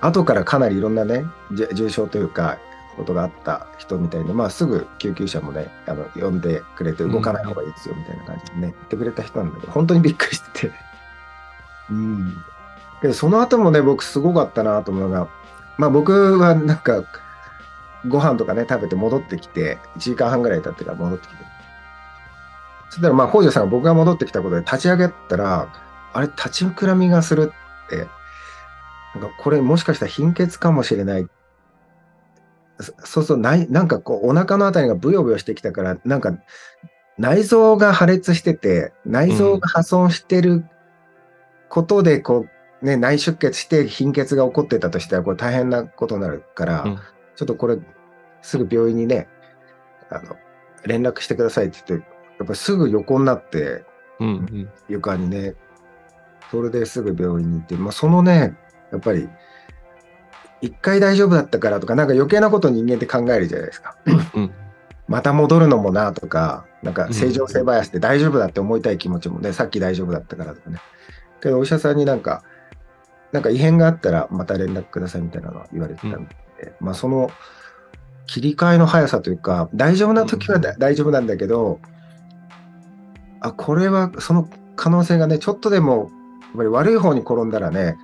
[0.00, 2.58] 後からかなりいろんなね、重症というか、
[2.96, 10.72] ことがあった人みたいに、まあ、すぐ救急車もね、あの呼んでくれて、動かない方がいいですよみたいな感じでね、言ってくれた人なんだけど、本当にびっくりしてて、
[11.90, 12.36] うん。
[13.02, 15.28] けど、その後もね、僕すごかったなと思うのが、
[15.76, 17.04] まあ僕はなんか、
[18.08, 21.45] ご飯とかね、食べて戻ってきて、1時間半ぐらい経ってから戻ってきて。
[22.90, 25.72] そしたらまあ、北条さんが僕が戻ってきたことで立ち上げたら、
[26.12, 27.52] あれ、立ち膨らみがする
[27.86, 28.06] って、
[29.18, 31.26] なんかこれもしかしたら貧血かもしれない。
[33.04, 36.38] そうそう、ない、なんかこう、お腹のあたりがブヨブヨしてきたから、なんか、
[37.18, 40.66] 内臓が破裂してて、内臓が破損してる
[41.68, 42.46] ことで、こ
[42.82, 46.96] う、ね、内出血して貧血が起こってたとしたら、これ大変なことになるから、うん、
[47.36, 47.78] ちょっとこれ、
[48.42, 49.28] すぐ病院にね、
[50.10, 50.36] あの、
[50.84, 53.84] 連絡してくださいって言って、やっぱすぐ横になって、
[54.20, 55.54] うんうん、床にね、
[56.50, 58.56] それですぐ病院に行って、まあ、そのね、
[58.92, 59.28] やっぱり、
[60.60, 63.96] 一回大丈夫だったからとか、なんか余計なこと人間って考えるじゃないですか。
[64.34, 64.52] うん、
[65.08, 70.78] また戻るのもなとか、なんか正常性バイアスで大丈夫だって思いたい気持ちもね、さっき大丈夫だったからとかね。
[71.40, 72.42] けどお医者さんになんか、
[73.32, 76.18] なんか異変があったらまた連絡くださいみたいなのは言われてたんで、
[76.80, 77.30] うん、まあその
[78.26, 81.80] 切り替えの速さというか、大丈夫な時は大丈夫なんだけど、
[83.46, 87.98] あ、これはその可能性がね、ちょっとでもやっぱり悪い方に転んだらね、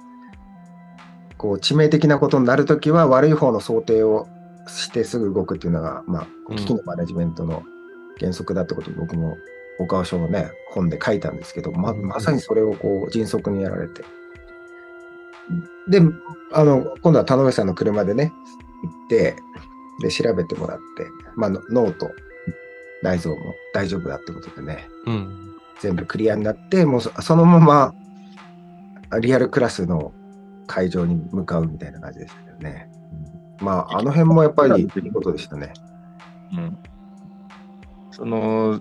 [1.37, 4.29] こう致命的なことになるときは悪い方の想定を
[4.69, 7.65] してすぐ動くっていうのが、まあ、危機のマネジメントの
[8.21, 9.37] 原則だってことを僕も
[9.81, 14.05] 岡尾書のね、本で書いたんですけど、ままさにそれをこう迅速にやられて。
[15.89, 16.01] で、
[16.53, 18.33] あの、今度は田上さんの車でね、
[18.83, 19.37] 行って、
[20.01, 22.11] で、調べてもらって、まあ、脳と
[23.03, 27.95] 内臓も大丈夫だってことでね、うん、全部クリアになって、もうそのまま
[29.21, 30.13] リアルクラスの
[30.67, 32.91] 会場に向かうみたいな感じでしたけどね。
[33.61, 35.73] うん、まあ、あの辺もやっぱりいいことでしたね。
[36.57, 36.79] うん。
[38.11, 38.79] その、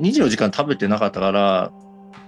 [0.00, 1.72] 24時間食べてなかったから、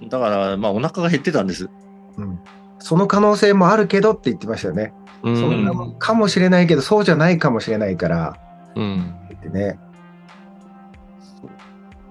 [0.08, 1.70] だから、まあ、お腹が減ってたんです。
[2.16, 2.40] うん。
[2.78, 4.92] その可能性もあるけどって言ってましたよね。
[5.22, 8.36] うん、そんなかもしれないけど、そうじゃないかもしれないから、
[8.74, 9.14] うん。
[9.34, 9.78] ってね。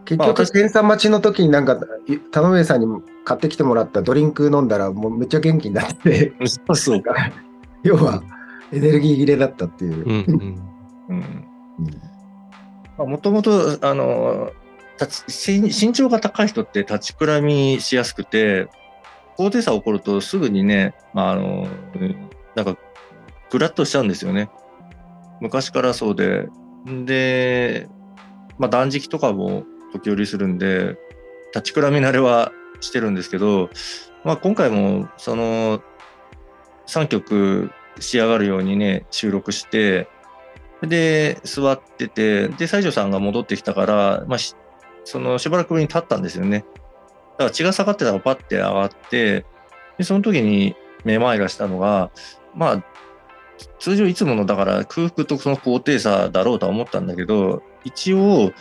[0.05, 1.79] 結局、検査待ちの時になんか、
[2.31, 2.87] 田上さんに
[3.23, 7.03] 買ってきてもらったドリンク飲んだら、もうめっちゃ元気になって、そうそう
[7.83, 8.23] 要は、
[8.71, 10.05] エネルギー切れだったっていう。
[12.97, 14.51] もともと、あの、
[15.27, 18.67] 身長が高い人って立ちくらみしやすくて、
[19.37, 21.67] 高低差起こるとすぐにね、まあ、あの、
[22.55, 22.77] なんか、
[23.51, 24.49] ぐらっとしちゃうんですよね。
[25.41, 26.47] 昔からそうで。
[26.85, 27.87] で、
[28.57, 29.65] まあ、断食とかも
[29.99, 30.97] 時折するんで、
[31.53, 33.69] 立ちくらみ慣れはしてるんですけど、
[34.23, 35.81] まあ、今回もその
[36.87, 40.07] 3曲仕上がるようにね、収録して、
[40.81, 44.39] で、座ってて、で、西条さんが戻ってきたから、まあ、
[45.03, 46.65] そのしばらく上に立ったんですよね。
[47.33, 49.45] だから血が下がってたらパッて上がって、
[49.97, 52.11] で、その時にめまいがしたのが、
[52.53, 52.83] まあ、
[53.79, 58.51] 通常いつものだから空腹とその高低差だろうとは思ったんだけど、一応、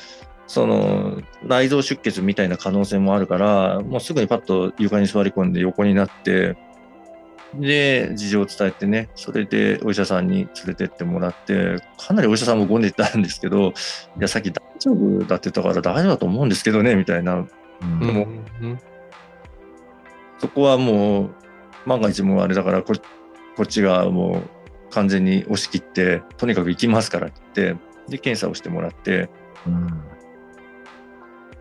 [0.47, 6.57] その内臓出血みたいな可能性もあるから、もうすぐにパッと床に座り込んで横になって、
[7.55, 13.73] で、事情を伝えてね、それでお医者さんに連れてってもらって、かなりお医者さんもごねてたんですけど、い
[14.21, 17.47] や、さっき大丈夫だって言ったから大丈夫だと思うんですけどね、みたいな。
[18.01, 18.27] でも、
[20.39, 21.35] そこはもう、
[21.87, 22.95] 万が一もあれだからこ、
[23.57, 29.29] こっちがもう完全に押し切って、とにかく行きますからって言って、で、検査をしてもらって、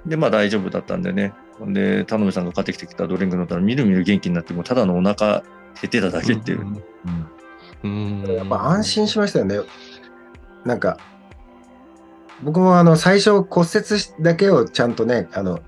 [0.05, 1.33] で、まあ大丈夫だったんでね。
[1.59, 5.43] で、田辺さんが買ってきてきたドリンク飲んだら、みるみる元気になって、もただのお腹減
[5.87, 6.83] ってただけっていう。
[7.83, 9.59] うん、やっぱ安心しましたよね。
[10.65, 10.97] なんか、
[12.41, 15.59] 僕もあの最初骨折だけをちゃんとね、あの、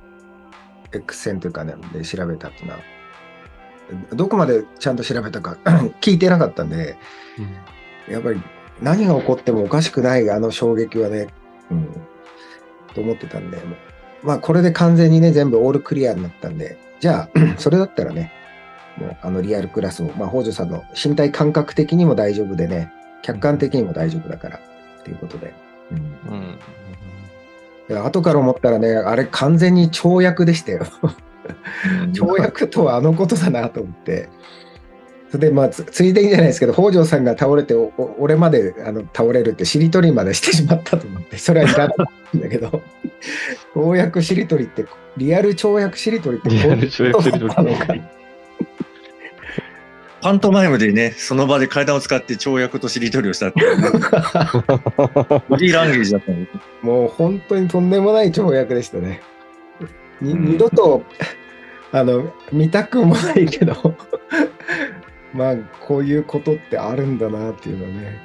[0.91, 2.79] X 線というかね、で調べたっていうのは、
[4.13, 5.57] どこまでちゃんと調べたか
[6.01, 6.97] 聞いてなかったんで、
[8.07, 8.41] うん、やっぱり
[8.81, 11.27] 何が起こってもおかしくないあの衝撃はね、
[11.69, 11.87] うん、
[12.93, 13.57] と思ってたんで、
[14.25, 18.31] まあこれで完全にね、全部オールクリアになったんで、じゃあ、 それだったらね、
[18.97, 25.53] もうあのリアルクラスも、まあ北条さんの身体感覚的にも大丈夫でね、客観的にも大丈夫だから、っていうことで。
[25.91, 26.57] うん。
[27.89, 30.85] うん、後から思ったらね、あれ完全に跳躍でしたよ。
[32.13, 34.29] 跳躍とはあのことだなと思って。
[35.35, 37.73] それでまあつついでにじゃないですけど北条さんが倒れて
[38.19, 41.93] 俺まであの倒れるってしりとりまでしてしまったと思ってそれはいらな
[42.33, 42.81] いんだけど
[43.73, 44.85] 跳躍しりとりって
[45.17, 46.57] リアル跳躍しりとりってこう
[47.07, 47.95] いうことだったのか。
[50.25, 56.31] パントマイムでね、その場で階段を使って跳躍としりとりをしたっていう、ね、ボディーランゲージだった。
[56.81, 59.21] もう本当にとんでもない跳躍でしたね。
[60.21, 61.03] に、うん、二度と、
[61.91, 63.95] あの、見たくもないけど
[65.31, 68.19] まあ、こういうことってあるんだなっていうのね。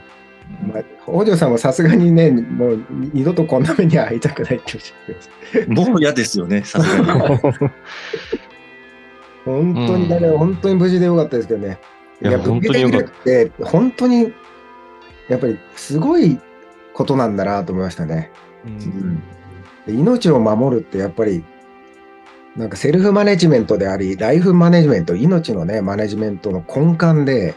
[0.63, 7.39] まあ、北条さんもさすがにね、もう二度とこんな目には会いたくないっておっしゃもう嫌ですよね、さすがに。
[9.45, 11.79] 本当に、だから本当に無事でよかったですけどね。
[12.23, 13.05] いや、本当によかっ
[13.59, 13.67] た。
[13.67, 14.33] 本当に、
[15.29, 16.39] やっぱりすごい
[16.93, 18.31] ことなんだなと思いましたね。
[19.87, 21.43] うん、命を守るってやっぱり
[22.57, 27.55] なんかセルフマネジメントであり、ライフマネジメント、命のね、マネジメントの根幹で、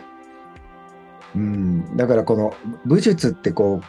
[1.36, 3.86] うん、だからこの武術ってこう、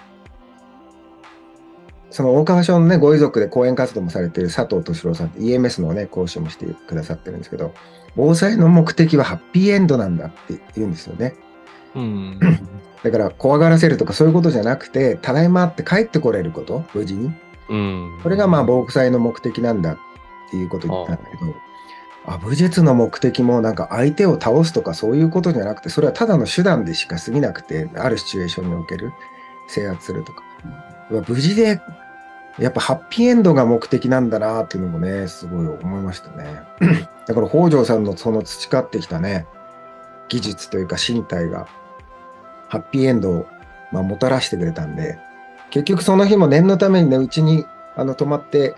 [2.14, 7.74] その大川署のね、ご遺族で講演活動もされている佐藤敏郎さんって EMS のね、講師もしてくださってるんですけど、
[8.14, 11.34] 防災の目的はハッピーエンドなんだって言うんですよね。
[11.96, 12.38] うん、
[13.02, 17.32] だから怖がらせるとかそういうことじゃなくて、ただいまって帰ってこれること、無事に。
[17.68, 19.98] うん、それがまあ防災の目的なんだっ
[20.50, 21.52] ていうこと言ったんだけど、
[22.26, 29.12] あ武術の目的もなんか相手を倒すとかそういうことじゃなくて、それはただの手段でしか過ぎなくて、あるシチュエーションにおける
[29.68, 30.42] 制圧するとか。
[31.10, 31.80] 無事で、
[32.58, 36.62] やっぱハッピーエンドが目的なんだなっていうのもね、すごい思いましたね。
[37.26, 39.46] だから北条さんのその培ってきたね、
[40.28, 41.66] 技術というか身体が、
[42.68, 43.46] ハッピーエンドを、
[43.92, 45.18] まあ、もたらしてくれたんで、
[45.70, 48.76] 結局その日も念のためにね、うちにあの泊まって、行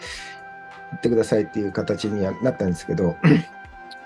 [0.94, 3.16] ってくださいっていう形にはなったんですけど、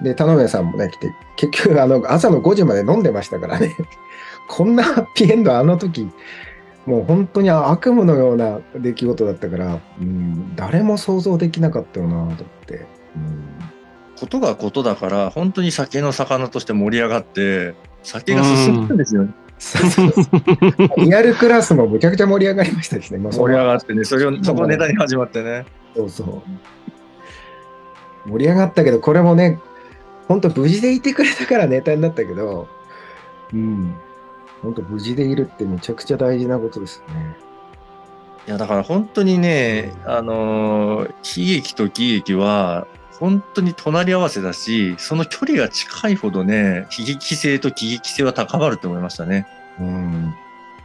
[0.01, 3.77] で、田上さんもね、来て、結局、あの、朝の5時まで飲んでましたからね、
[4.49, 6.11] こんなハッピーエンド、あの時、
[6.87, 12.87] もう本当に悪夢のような出来事だったから、うん、誰も想像できなかったよなと思って。
[13.17, 13.71] うん
[14.21, 19.31] ことがことだから、本当に酒の魚として盛り上がって、酒が進むんですよね。
[20.97, 23.19] リアルクラスもむちゃくちゃ盛り上がりましたですね。
[23.19, 25.67] 盛り上がってね、それを、そこネタに始まってね。
[25.95, 26.43] そうそ
[28.27, 28.29] う。
[28.31, 29.59] 盛り上がったけど、これもね、
[30.29, 32.69] 本当無事でいてくれたからネタになったけど、
[33.53, 33.95] うん。
[34.63, 37.37] 本当無事でいるってめちゃくちゃ大事なことですね。
[38.47, 42.87] いや、だから本当にね、あのー、悲劇と喜劇は、
[43.21, 49.47] 本当に隣り合わせだし、その距離が近いほどね、悲劇性と喜劇性は高まると思いましたね。
[49.79, 50.35] うん。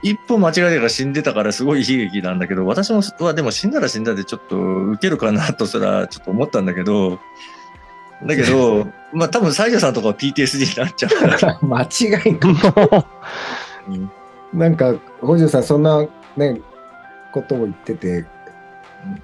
[0.03, 7.19] 一歩間違えたら死んでたからすごい悲劇なんだけど、私もはでも死んだら死んだでちょっと受けるかなとすらちょっと思ったんだけど、
[8.25, 11.59] だけど、 まあ多分西条さんとかは PTSD になっちゃうから。
[11.61, 13.07] 間違いない。
[14.53, 14.93] なんか、
[15.23, 16.61] 北条さんそんなね、
[17.31, 18.25] ことも言ってて、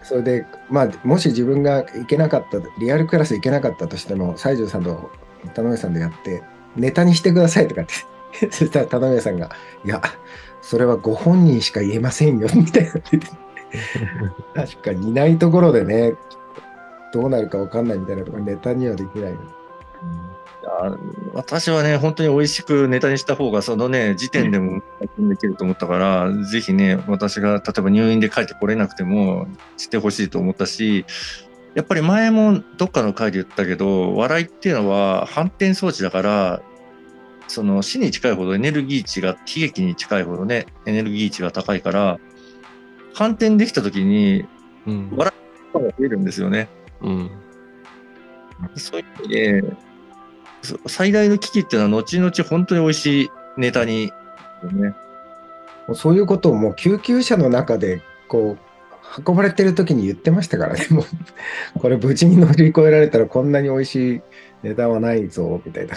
[0.03, 5.11] それで、まあ、もし自分が行けなかった、リアルクラス行けなかったとしても、西条さんと
[5.53, 6.43] 田上さんでやって、
[6.75, 9.49] ネタにしてくださいとかって、そしたら田上さんが、
[9.85, 10.01] いや、
[10.61, 12.91] それはご本人しか言えませんよ、みたいな。
[14.65, 16.13] 確かにいないところでね、
[17.13, 19.33] どうなるか分かんないみたいなところネタにはできない。
[20.63, 24.83] うん私はね、本当に美味しくネタにした方が、そのね、時点でも
[25.17, 29.47] できると思ったから、うん、ぜひね、私が例えば入院で帰ってこれなくても
[29.77, 31.05] してほしいと思ったし、
[31.73, 36.61] やっぱり前もどっかの回で言ったけど、笑いっていうのは反転装置だから、
[37.47, 42.19] その死に近いほどエネルギー値が、悲劇に近いほどね、エネルギー値が高いから、
[43.13, 44.45] 反転できた時に、
[44.87, 45.11] うん。
[45.15, 45.33] 笑
[45.73, 46.69] いが増えるんですよね。
[47.01, 47.31] うん。
[48.75, 49.90] そういう意味で、そ
[50.87, 54.11] 最大の危機っていうのは、後々本当に美味しいネタに、
[54.71, 54.89] ね、
[55.87, 58.71] もうそういうことをもう救急車の中で、こう、
[59.25, 60.87] 運ばれてる時に言ってましたからね。
[60.89, 64.21] もう、これ無事に乗り越えられたらこんなに美味しい
[64.63, 65.95] ネタはないぞ、みたいな。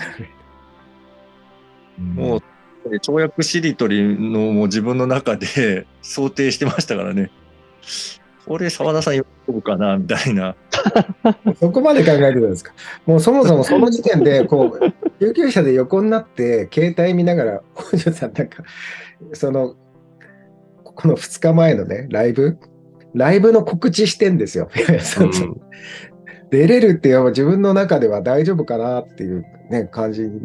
[1.99, 2.43] もう、
[2.89, 7.31] 跳躍しりとりのもう自分の中で想定してましたからね。
[8.47, 10.55] これ澤田さん喜ぶかなみたいな。
[11.61, 12.73] そこまで考えてたんですか？
[13.07, 18.63] もうそもそもその時点で、こう、救急車で横になって、携帯見ながら、北条さんなんか、
[19.33, 19.75] その、
[20.83, 22.59] この2日前のね、ライブ、
[23.15, 24.69] ライブの告知してんですよ。
[25.01, 25.61] そうそう
[26.51, 30.41] 出れるっていうのは自分の中では大丈夫かなっていうね、感じに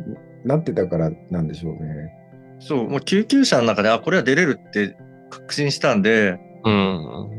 [0.46, 2.12] なってたからなんでしょうね。
[2.60, 4.96] そう、もう救急車の中で、あ、これは出れるって
[5.30, 7.30] 確信したんで、うん。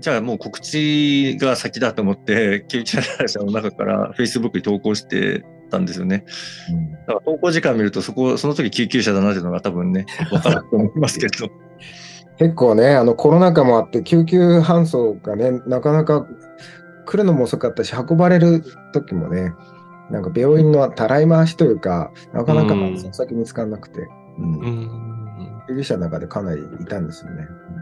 [0.00, 6.24] じゃあもう告知が先だと思って、救急車の中から Facebook に投稿してたんですよね。
[7.06, 11.48] だから投稿時間見ると、そこ、その時救急車だなっていうのが多分ね、 わかると思いますけど。
[12.38, 16.26] 結構ね、あのコロナ禍もあって、救急搬送がね、なかなか
[17.06, 19.52] 来るのも遅かったし、運ばれる時もね、
[20.10, 22.74] なんか病院のたらい回しというか、なかなか
[23.12, 24.08] 先見つからなくて、
[24.38, 25.10] うんうん。
[25.68, 27.42] 救急車の中でかなりいたんですよね。
[27.42, 27.79] やっ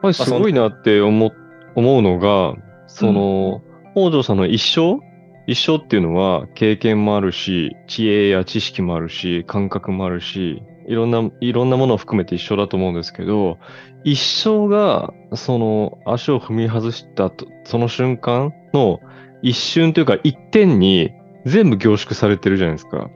[0.00, 1.32] ぱりすごいなって思
[1.74, 2.54] 思うのが、
[2.86, 3.62] その、
[3.94, 5.00] 北条さんの一生？
[5.46, 13.58] 一生っていうのは経験もあるし、知恵や知識もあるし、感覚もあるし、いろんな、いろんなものを含めて一緒だと思うんですけど、
[14.04, 19.00] 一生が、その、足を踏み外したと、その瞬間の
[19.42, 21.10] 一瞬というか一点に
[21.46, 23.08] 全部凝縮されてるじゃないですか。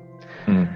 [0.49, 0.69] うん。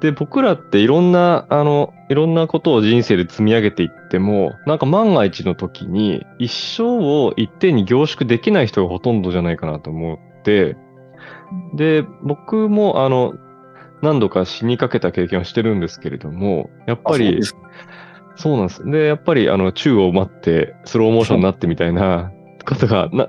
[0.00, 10.76] で、僕らっていろんな、あの、いろんなことを人生で積み上げていっても、なんか万が一の時に、一生を一点に凝縮できない人がほとんどじゃないかなと思って、
[11.74, 13.34] で、僕も、あの、
[14.02, 17.60] 何度か死にかけた経験をしてるんですけれども、やっぱりそう、
[18.34, 18.84] そうなんです。
[18.84, 22.32] で、やっぱり、あの、宙を待って、スローモーションになってみたいな
[22.66, 23.28] ことが、な、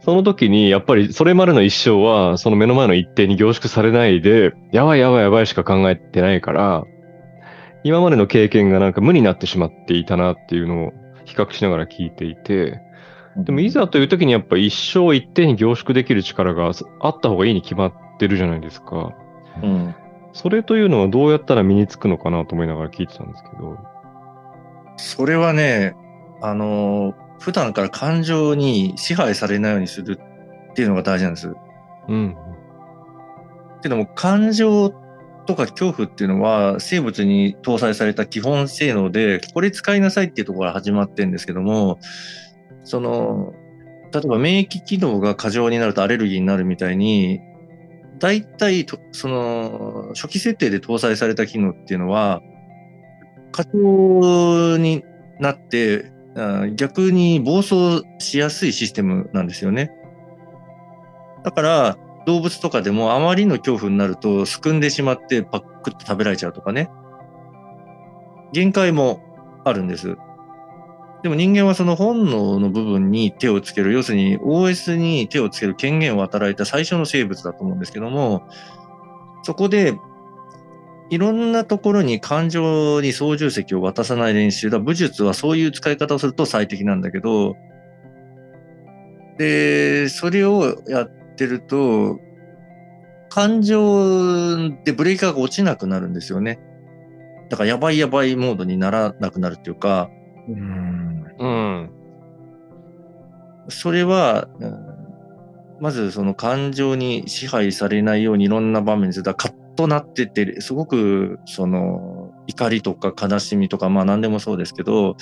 [0.00, 6.84] その時に、やっぱり、それまでの一生は、その目の前の一定に凝縮されないで、やばいやばいやばいしか考えてないから、
[7.86, 10.92] 今までの経験がなんか無になってしまっていたなっていうのを
[11.24, 12.80] 比較しながら聞いていて、
[13.36, 19.14] でもいざという時にやっぱ一生一定に凝縮できる力があった方がいいに決まってるじゃないですか。
[19.62, 19.94] うん。
[20.32, 23.78] それというのはどうやったら身につくのかなと思いながら聞いてたんですけど。
[24.96, 25.94] それはね、
[26.42, 30.18] あの、普段から感情に支配されないようにする
[30.72, 31.54] っていうのが大事なんです。
[32.08, 32.36] うん。
[33.82, 34.92] けども、感情
[35.46, 41.98] とか恐怖っていうのは生物に搭載された基本性能で、これ使いなさいっていうところから始まってるんですけども、
[42.84, 43.54] その、
[44.12, 47.40] 例えば免疫機能が過剰になるとアレルギーになるみたいに、
[48.18, 52.40] 大体、その、初期設定で搭載された機能っていうのは、
[53.52, 55.04] 過剰に
[55.38, 56.10] なって、
[56.76, 59.90] 逆に暴走しやすいシステムなんですよね。
[61.44, 66.90] だから、動物とかでもあまりの恐怖になると、すくんでしまってパックッと食べられちゃうとかね。
[68.52, 69.20] 限界も
[69.64, 70.16] あるんです。
[71.22, 78.42] でも人間はその本能の部分に手をつける、要するに OS に手をつける権限を与えた最初の生物だと思うんですけども、
[79.42, 79.94] そこで
[81.10, 84.78] いろんなところに感情に操縦席を渡さない練習だ。
[84.78, 87.54] 武術はそういう使い方をすると最適なんだけど、
[89.38, 92.18] で、それをやってると、
[93.28, 96.58] 感情でブレーカーが落ちなくなるんですよね。
[97.48, 100.10] だからやばいやばいモードにならなくなるっていうか、
[100.48, 101.26] うん。
[101.38, 101.90] うん。
[103.68, 104.96] それは、うん
[105.80, 115.16] まずその感情に支配されないようにいろんな場面で、だカッとなってて、すごくその怒りとか悲しみとか、まあ何でもそうですけど、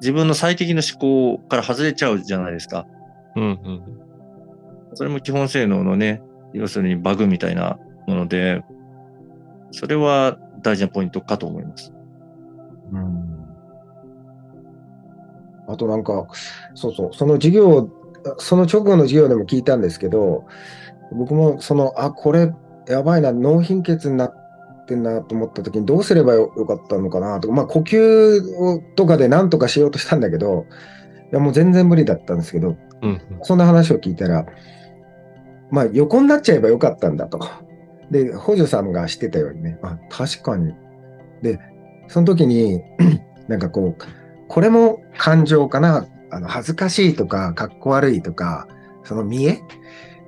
[0.00, 2.86] 自分の最適の思考から外れちゃうじゃないですか。
[3.34, 3.44] うん。
[3.44, 4.07] うん。
[4.94, 6.22] それも基本性能のね、
[6.52, 8.62] 要するにバグみたいなもので、
[9.70, 11.92] それは大事なポイントかと思います。
[12.92, 13.28] うん
[15.68, 16.26] あとなんか、
[16.74, 17.90] そうそう、その授業、
[18.38, 20.46] その直後の授業でも聞いたんですけど、
[21.12, 22.52] 僕もその、あ、これ
[22.88, 30.64] やばいな、脳貧血になってんなと思った時にどうすればよよかったのかなとか、まあ呼吸をとかで何とかしようとしたんだけど、
[31.30, 33.20] いやもう全然無理だったんですけど、うん。
[33.42, 34.46] そんな話を聞いたら、
[35.70, 37.40] まあ横になっちゃえばよかったんだと。
[38.10, 40.74] で、補助さんがしてたようにね、あ、確かに。
[41.42, 41.58] で、
[42.08, 42.82] その時に、
[43.48, 44.04] なんかこう、
[44.48, 48.66] これも感情かな、あの恥ずかしいとか、かっこ悪いとか、
[49.04, 49.60] その見え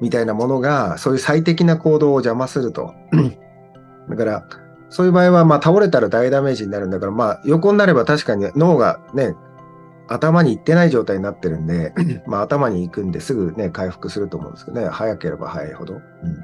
[0.01, 2.95] みたいなものが、そういう最適な行動を邪魔すると。
[4.09, 4.47] だから、
[4.89, 9.35] そういう場合は、まあ、倒れたら大ダメージになるんだから、まあ、横になれば確かに脳がね、
[10.11, 11.95] 頭に行ってない状態になってるんで、
[12.27, 15.95] まあ、頭に行くんですぐね、回復すると思うんですけどね、早ければ早いほど。
[15.95, 16.01] うん。
[16.01, 16.43] だ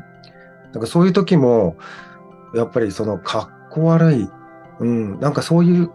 [0.75, 1.77] からそういう時も、
[2.55, 4.31] やっぱりその、かっこ悪い、
[4.79, 5.91] うん、なんかそういう、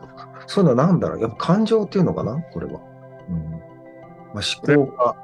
[0.47, 2.81] そういうのなんだろう、やっぱ感情っていうのかな、これは。
[3.29, 3.51] うん。
[4.33, 5.15] まあ、思考か、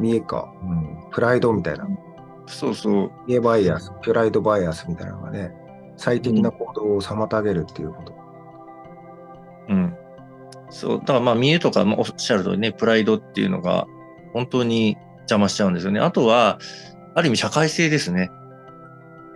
[0.00, 1.86] 見えか、うん、プライドみたいな。
[2.46, 3.10] そうそう。
[3.28, 5.54] 見えバイアス、プライドバイアスみたいなのがね、
[5.96, 8.14] 最適な行動を妨げるっていうこと。
[9.68, 9.96] うん。
[10.70, 10.98] そう。
[11.00, 13.86] だからまあ見えとか、まあ、おっしゃる通りね、プライドっていうのが
[14.32, 16.00] 本当に邪魔しちゃうんですよね。
[16.00, 16.58] あとは、
[17.14, 18.30] ある意味社会性ですね。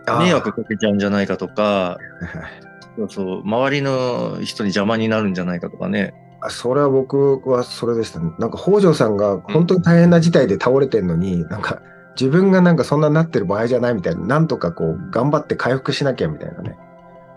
[0.07, 1.99] 迷惑かけちゃうんじゃないかとか、
[2.97, 6.15] そうそう、周りの人に邪魔になるんじゃないかとかね。
[6.43, 8.33] あそれは僕はそれでしたね。
[8.39, 11.83] なんか北条さんが本当に大変な事態で倒れてるのに、うん、なんか
[12.19, 16.77] 自分がなんかそんなになってる場合じゃないみたいな、なんとかこう、頑張って回復しなきゃみたいなね。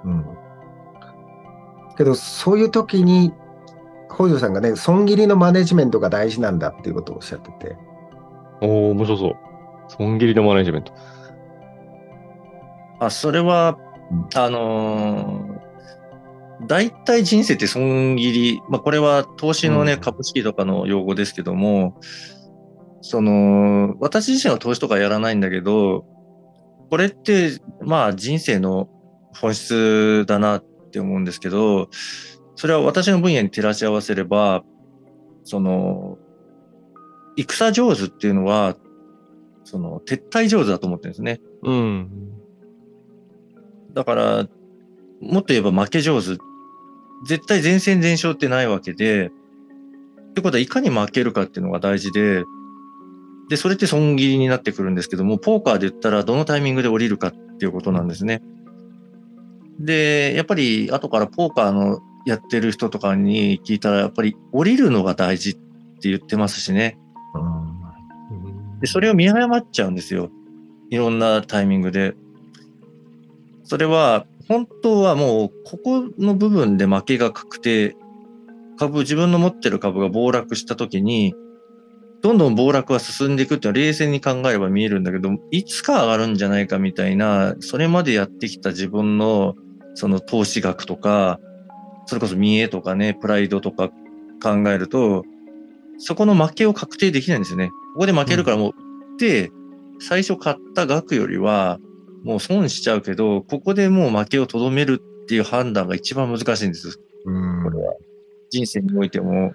[0.06, 0.26] うん。
[1.98, 3.34] けど、そういう時に、
[4.16, 7.76] 北条さんがね、損切りのマネジメントが大事なんだっていうことをおっしゃってて。
[8.62, 9.36] おお面白そう。
[9.90, 10.94] 損切りのマネジメント。
[13.00, 13.78] あ、それは、
[14.36, 22.00] あのー、大体人生って損切り、まあ、これは投資のね、うん、株式とかの用語ですけども、
[23.02, 26.06] その、私自身は投資とかやらないんだけど、
[26.90, 28.88] これって、まあ人生の
[29.36, 31.90] 本質だなって思うんですけど、
[32.56, 34.64] それは私の分野に照らし合わせれば、
[35.44, 36.18] その、
[37.36, 38.78] 戦上手っていうのは、
[39.64, 41.42] その、撤退上手だと思ってるんですね。
[41.64, 42.10] うん。
[43.94, 44.48] だから、
[45.22, 46.38] もっと言えば負け上手。
[47.26, 49.32] 絶対全戦全勝ってないわけで、
[50.32, 52.44] ってことはいかに負けるかっていうのが大事で、
[53.50, 58.42] で、それって損切りになってくるんですけども、ポーカーで言ったらどのタイミングで降りるかっていうことなんですね。
[59.80, 66.98] で、やっぱり後からポーカーのやってる人とかに聞いたら、やっぱり降りるのが大事って言ってますしね。
[68.82, 70.30] で、それを見誤っちゃうんですよ。
[70.90, 72.16] いろんなタイミングで。
[73.64, 77.96] それは、本当はもう、ここの部分で負けが確定、
[78.78, 81.34] 株、自分の持ってる株が暴落した時に、
[82.22, 89.56] どんどん暴落は進んでいくっていうのは冷静に考えれば見えるんだけど、いつか上がるんじゃないかみたいな、それまでやってきた自分の
[89.94, 91.40] その投資額とか、
[92.06, 93.90] それこそ見栄とかね、プライドとか
[94.42, 95.24] 考えると、
[95.98, 97.70] そこの負けを確定できないんですよね。
[97.94, 98.74] ここで負けるからもう、
[99.20, 99.52] で、
[100.00, 101.80] 最初買った額よりは、
[102.24, 107.00] もう損しちゃうけど、ここでもう負けをとどめるっていう判断が一番難しいんです。
[107.26, 107.94] うんこれは。
[108.50, 109.54] 人生においても、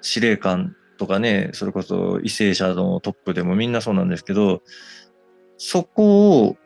[0.00, 4.62] 司令官とかね、それこそ為政者のトップでもみんなそうなんですけど、
[5.58, 6.56] そこを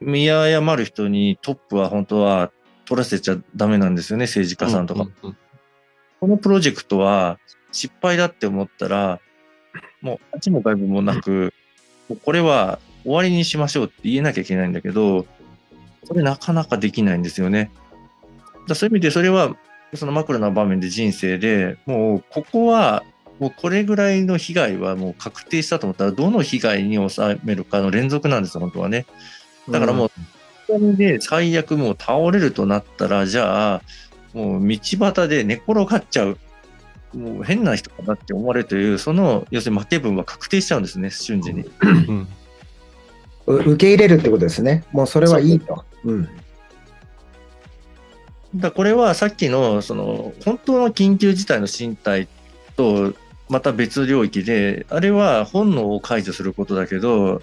[0.00, 2.52] 見誤る人にトップは本当は
[2.88, 5.02] 取らせちゃダメなんですよね、政治家さんとか。
[5.02, 5.36] うんうん、
[6.20, 7.38] このプロジェクトは
[7.70, 9.20] 失敗だって思ったら、
[10.00, 11.52] もう8も外部もなく、
[12.08, 15.26] もうこれは終わりにしましょうって言えなきゃいけないんだけど、
[16.04, 17.70] それなかなかできないんですよね。
[18.66, 19.54] だそういう意味でそれは、
[19.94, 23.02] そのマクロな場面で人生でもうここは
[23.38, 29.04] もうこれぐらいの被害はもう確定したと思ったら、どの被害に収めるかの連続なんですよ、本当はね。
[29.68, 30.26] だからもう、うん、
[30.96, 33.82] で最悪もう倒れるとなったら、じゃあ、
[34.34, 36.38] もう道端で寝転がっちゃう。
[37.14, 41.64] もう変な人かなって思われるという、その、要するに負け分は確定しちゃうんですね、瞬時に。
[43.46, 44.84] うん、受け入れるってことですね。
[44.92, 45.84] もうそれはいいと。
[46.04, 46.28] うん。
[48.56, 52.28] だこれはさっきの、その、本当の緊急事態の身体
[52.76, 53.14] と
[53.48, 57.42] また別領域で、あれは本能を解除することだけど、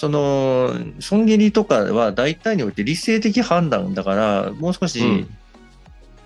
[0.00, 5.28] その、損切りとかは大体において理性的判断だから、もう少し、うん、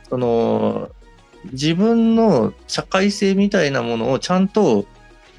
[0.09, 0.91] その、
[1.51, 4.87] 自分の社会性みたいなものをちゃんと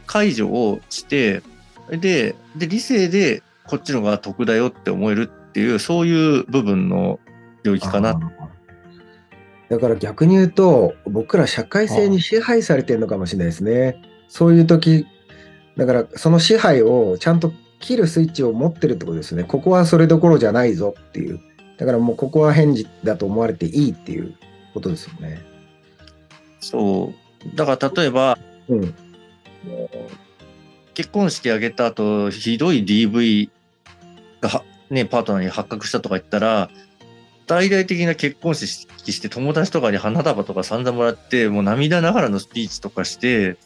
[0.06, 1.44] 解除をして、
[1.90, 7.22] で、で、理性でこっちの方が得だよって思えるっていう、そういう部分の
[7.64, 8.20] 領域かな。
[9.70, 13.96] だから逆に言うと、僕ら社会性に支配されてるのかもしれないですね。
[14.28, 15.08] そういう時、
[15.78, 17.54] だからその支配をちゃんと
[17.86, 19.44] 切るスイッチを持ってるってことですね。
[19.44, 21.40] ここはそれどころじゃないぞっていう。
[21.78, 24.36] だからもうここは返事だと思われていいっていう
[24.74, 25.40] ことですよね。
[26.62, 27.14] そ
[27.54, 27.56] う。
[27.56, 28.96] だから例えば、うん、
[30.96, 33.52] 結婚式挙げた後、ひどい DV
[34.42, 36.72] がは、ね、パートナーに発覚したとか言ったら、
[37.46, 43.58] 大々的な結婚式して友達とかに花束とか散々もらって、もう涙ながらのスピーチとかして、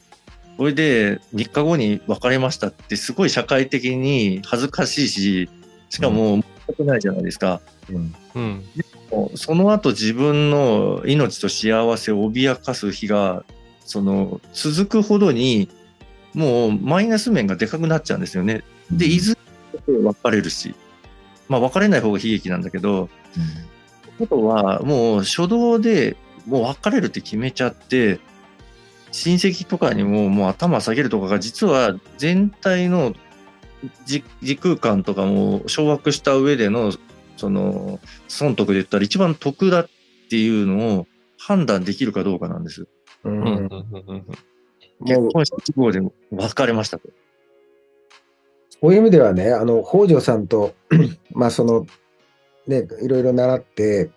[0.60, 5.48] それで3日後に別れましたってすごい社会的に恥ずかしいし、
[5.88, 7.62] しかも、全くないじゃないですか。
[7.88, 8.14] うん。
[8.34, 13.42] うん、でもその後自分の命と幸せを脅かす日が、
[13.86, 15.70] その、続くほどに、
[16.34, 18.62] もうマイナス面がでかくなっちゃうんですよね。
[18.90, 19.38] で、いず
[19.88, 20.74] れ別れるし。
[21.48, 23.08] まあ、別れない方が悲劇なんだけど、
[24.18, 28.20] うん、ことは、もう初動でもう別れるって決めちゃって、
[29.12, 33.14] 親戚とかにももう頭下げるとかが実は全体の
[34.04, 34.22] 時
[34.56, 36.92] 空間とかも掌握した上での
[37.36, 37.98] その
[38.28, 39.88] 損得で言ったら一番得だっ
[40.28, 41.06] ていうのを
[41.38, 42.86] 判断できるかどうかなんです。
[43.24, 43.68] うん、
[45.04, 46.00] 結婚式号で
[46.30, 47.08] 別れましたと。
[48.82, 50.74] そういう意味ではね、あの、北条さんと
[51.32, 51.86] まあその、
[52.66, 54.10] ね、いろいろ習って、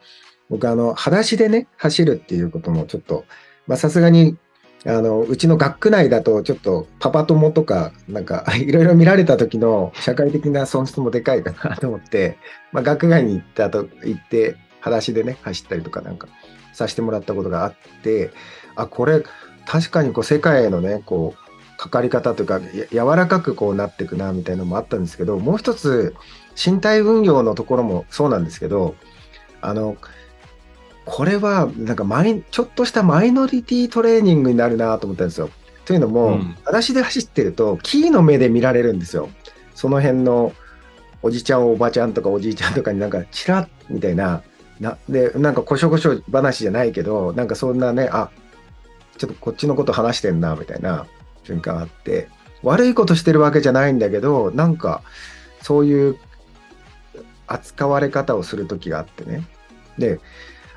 [0.50, 3.26] 僕あの、裸足でね、走るっていうこともちょっと、
[3.68, 4.38] まあさすがに、
[4.86, 12.38] あの、うちの学区内だとちょっとパパ友とか、なんか いろいろ見られた時の社会的な損失もでかいかなと思って、
[12.72, 16.28] まあ学外に行ったと、行って、裸足でね、走ったりとかなんか
[16.74, 18.32] させてもらったことがあって、
[18.76, 19.24] あ、これ、
[19.66, 22.60] 確かにこう世界へのね、こう、かかり方というか、
[22.92, 26.14] 柔らかくこうなっていくな、みたいなのもあったんですけど、もう一つ、
[26.56, 28.96] 身体運用のところもそうなんですけど、
[29.62, 29.96] あの、
[31.06, 35.50] これは、なんかマイ、ちょっとしたマイノリティトレーニングになるなと思ったんですよ。
[35.86, 39.30] というのも、うん、裸足で走ってると、キーの目で見られるんですよ。
[39.76, 40.54] その辺の
[41.22, 44.44] おじちゃん、おばちゃんとかおじいちゃんとかになんか、チラッみたいな、
[44.80, 48.30] なで、なんかこしょこしょ話じゃないけど、なんかそんなね、あ、
[49.18, 51.06] ちょっとこっちのこと話してんな、みたいな
[51.44, 52.30] 瞬間あって、
[52.62, 55.02] 悪いことしてるわけじゃないんだけど、なんか、
[55.62, 56.18] そういう
[57.48, 59.46] 扱われ方をする時があってね。
[59.98, 60.20] で、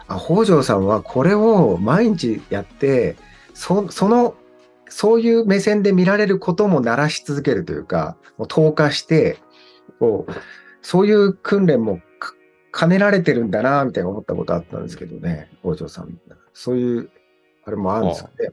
[0.09, 3.17] あ、北条さんはこれを毎日やって、
[3.55, 4.37] そその、
[4.89, 9.39] そういう目線で見られることも鳴らし続けるというか、もう投下して、
[9.99, 10.33] こう、
[10.83, 12.01] そういう訓練も
[12.79, 16.21] 兼ねられてるんだな、みたいな思ったことあったんですけどね、北条さん。
[16.53, 17.11] そういう、
[17.65, 18.51] あれもあるんですかね。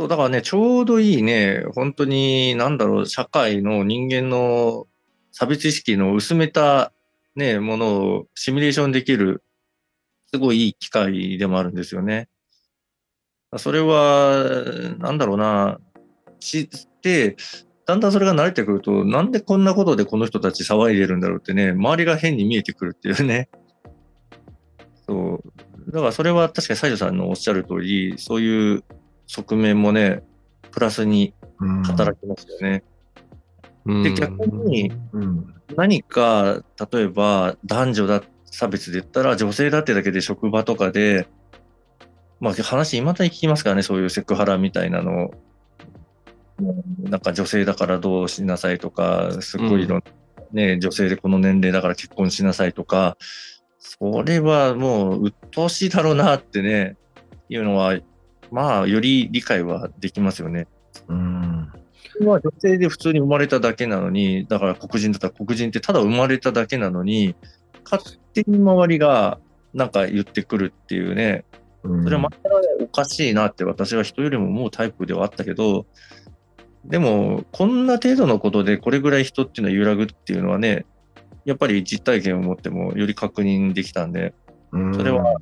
[0.00, 4.86] そうだからね、ちょうどいいね、本当に、なんだろう、社会の人間の
[5.32, 6.92] 差別意識の薄めた
[7.36, 9.42] ね、ものをシミュレーションできる、
[10.32, 12.28] すごいいい機会でもあるんですよね。
[13.56, 14.44] それは、
[14.98, 15.78] なんだろうな、
[16.38, 16.68] 知っ
[17.00, 17.36] て、
[17.86, 23.48] だんだんそれが慣れてくると、なんでこんなことでこの人たち騒いでるんだろうってね、周りが変に見えてくるっていうね。
[25.06, 25.90] そう。
[25.90, 28.84] だからそれは確かに西条さんのおっしゃる通り、そういう
[29.26, 30.22] 側面もね、
[30.70, 31.32] プラスに
[31.86, 32.84] 働きますよね。
[33.86, 34.92] うん、で、逆に、
[35.74, 36.62] 何か、
[36.92, 41.28] 例えば男女だ差別で言ったら、女性だってだけで職場とかで、
[42.40, 45.30] まあ話、いまだに聞きますからね、そういうセクハラみたいなのを。
[47.04, 50.12] なんか女性だからどうしなさいとか、すごいいろんな、
[50.52, 53.16] ね、女性でこの年齢だから結婚しなさいとか、
[53.78, 56.96] それはもう鬱陶しいだろうなってね、
[57.48, 57.98] いうのは
[58.50, 60.66] まあ、より理解はできますよね。
[61.08, 61.72] うん。
[62.20, 67.36] は女性で普通に生まれただけなのに、だから黒人だったら黒人ってただ生まれただけなのに、
[67.90, 69.38] 勝手に周りが
[69.74, 71.44] なんか言ってくるっていうね、
[71.82, 72.38] それはまた
[72.80, 75.86] おかしいなって私は人よりも思うタイプではあったけど、
[76.84, 80.86] でも、こんな程度のことでこれぐらい人っていうのは揺らぐっていうのはね、
[81.44, 84.34] やっぱり実体験を持ってもより確認できたんで、
[84.70, 85.36] それは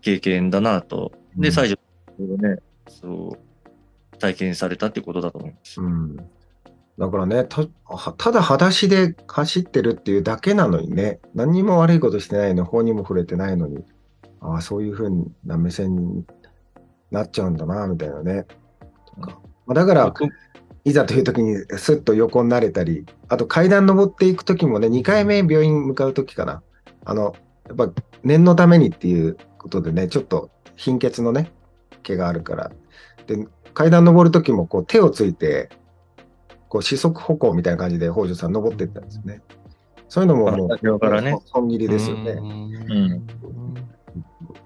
[0.00, 1.12] 経験だなと。
[1.36, 1.78] で、最初、
[2.18, 2.58] ね、
[2.88, 5.80] そう、体験されたってことだと思います。
[5.80, 6.16] うん。
[6.98, 7.64] だからねた、
[8.16, 13.84] ただ裸足で走ってるっていうだけなのにね、何にも悪いことしてないの、法にも触れてないのに、
[14.40, 16.24] ああ、そういうふうな目線に
[17.10, 18.46] なっちゃうんだな、みたいなね。
[19.66, 20.14] まあ、だから、
[20.84, 26.62] いざという時にスッと横になれたり、あと階段登っていく時もね、2回目病院向かう時かな。
[27.04, 27.34] あの、
[27.66, 27.90] やっぱ
[28.22, 31.50] 念のためにっていうことでね、ちょっと貧血のね、
[32.02, 32.70] 毛があるから。
[33.26, 35.70] で、階段登るときもこう手をついて、
[36.74, 39.42] こう四足歩行みたいな感じで北条さん登っていったんですよね。
[40.08, 42.32] そういうのももう、からね、損切りですよね。
[42.32, 43.12] うん。
[43.14, 43.20] い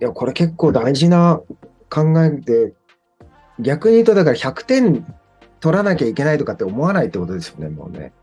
[0.01, 1.43] や、これ結構大事な
[1.91, 2.73] 考えで、
[3.61, 5.17] 逆に言うと、だから100点
[5.61, 8.15] 取らなきゃいけないとかって思わないってことですよね、もうね。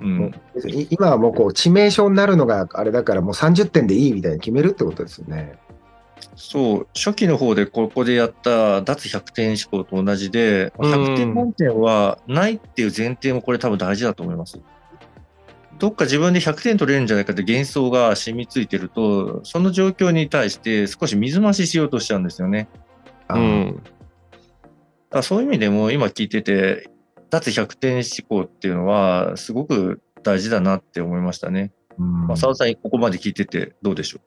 [0.00, 0.32] うん、
[0.88, 5.58] 今はもうこう致命傷になるのがあれだからもう30点でいいみたいに決めるってことですよね。
[6.36, 14.60] そう、初期の方でここでやった脱100点思考と同じで、100点満点はないっていう前提もこれ多分大事だと思います。
[15.78, 22.68] どっか自分で100点取れるんじゃないかって幻想が染みついてると、その状況に対して少し水増ししようとしちゃうんですよね。
[23.30, 23.82] うん。
[25.10, 26.90] だそういう意味でも今聞いてて、
[27.30, 31.72] 脱100点思考っていうのはすごく大事だなって思いましたね。
[31.98, 34.20] うんまあ、澤田さん、ここまで聞いててどうでしょう？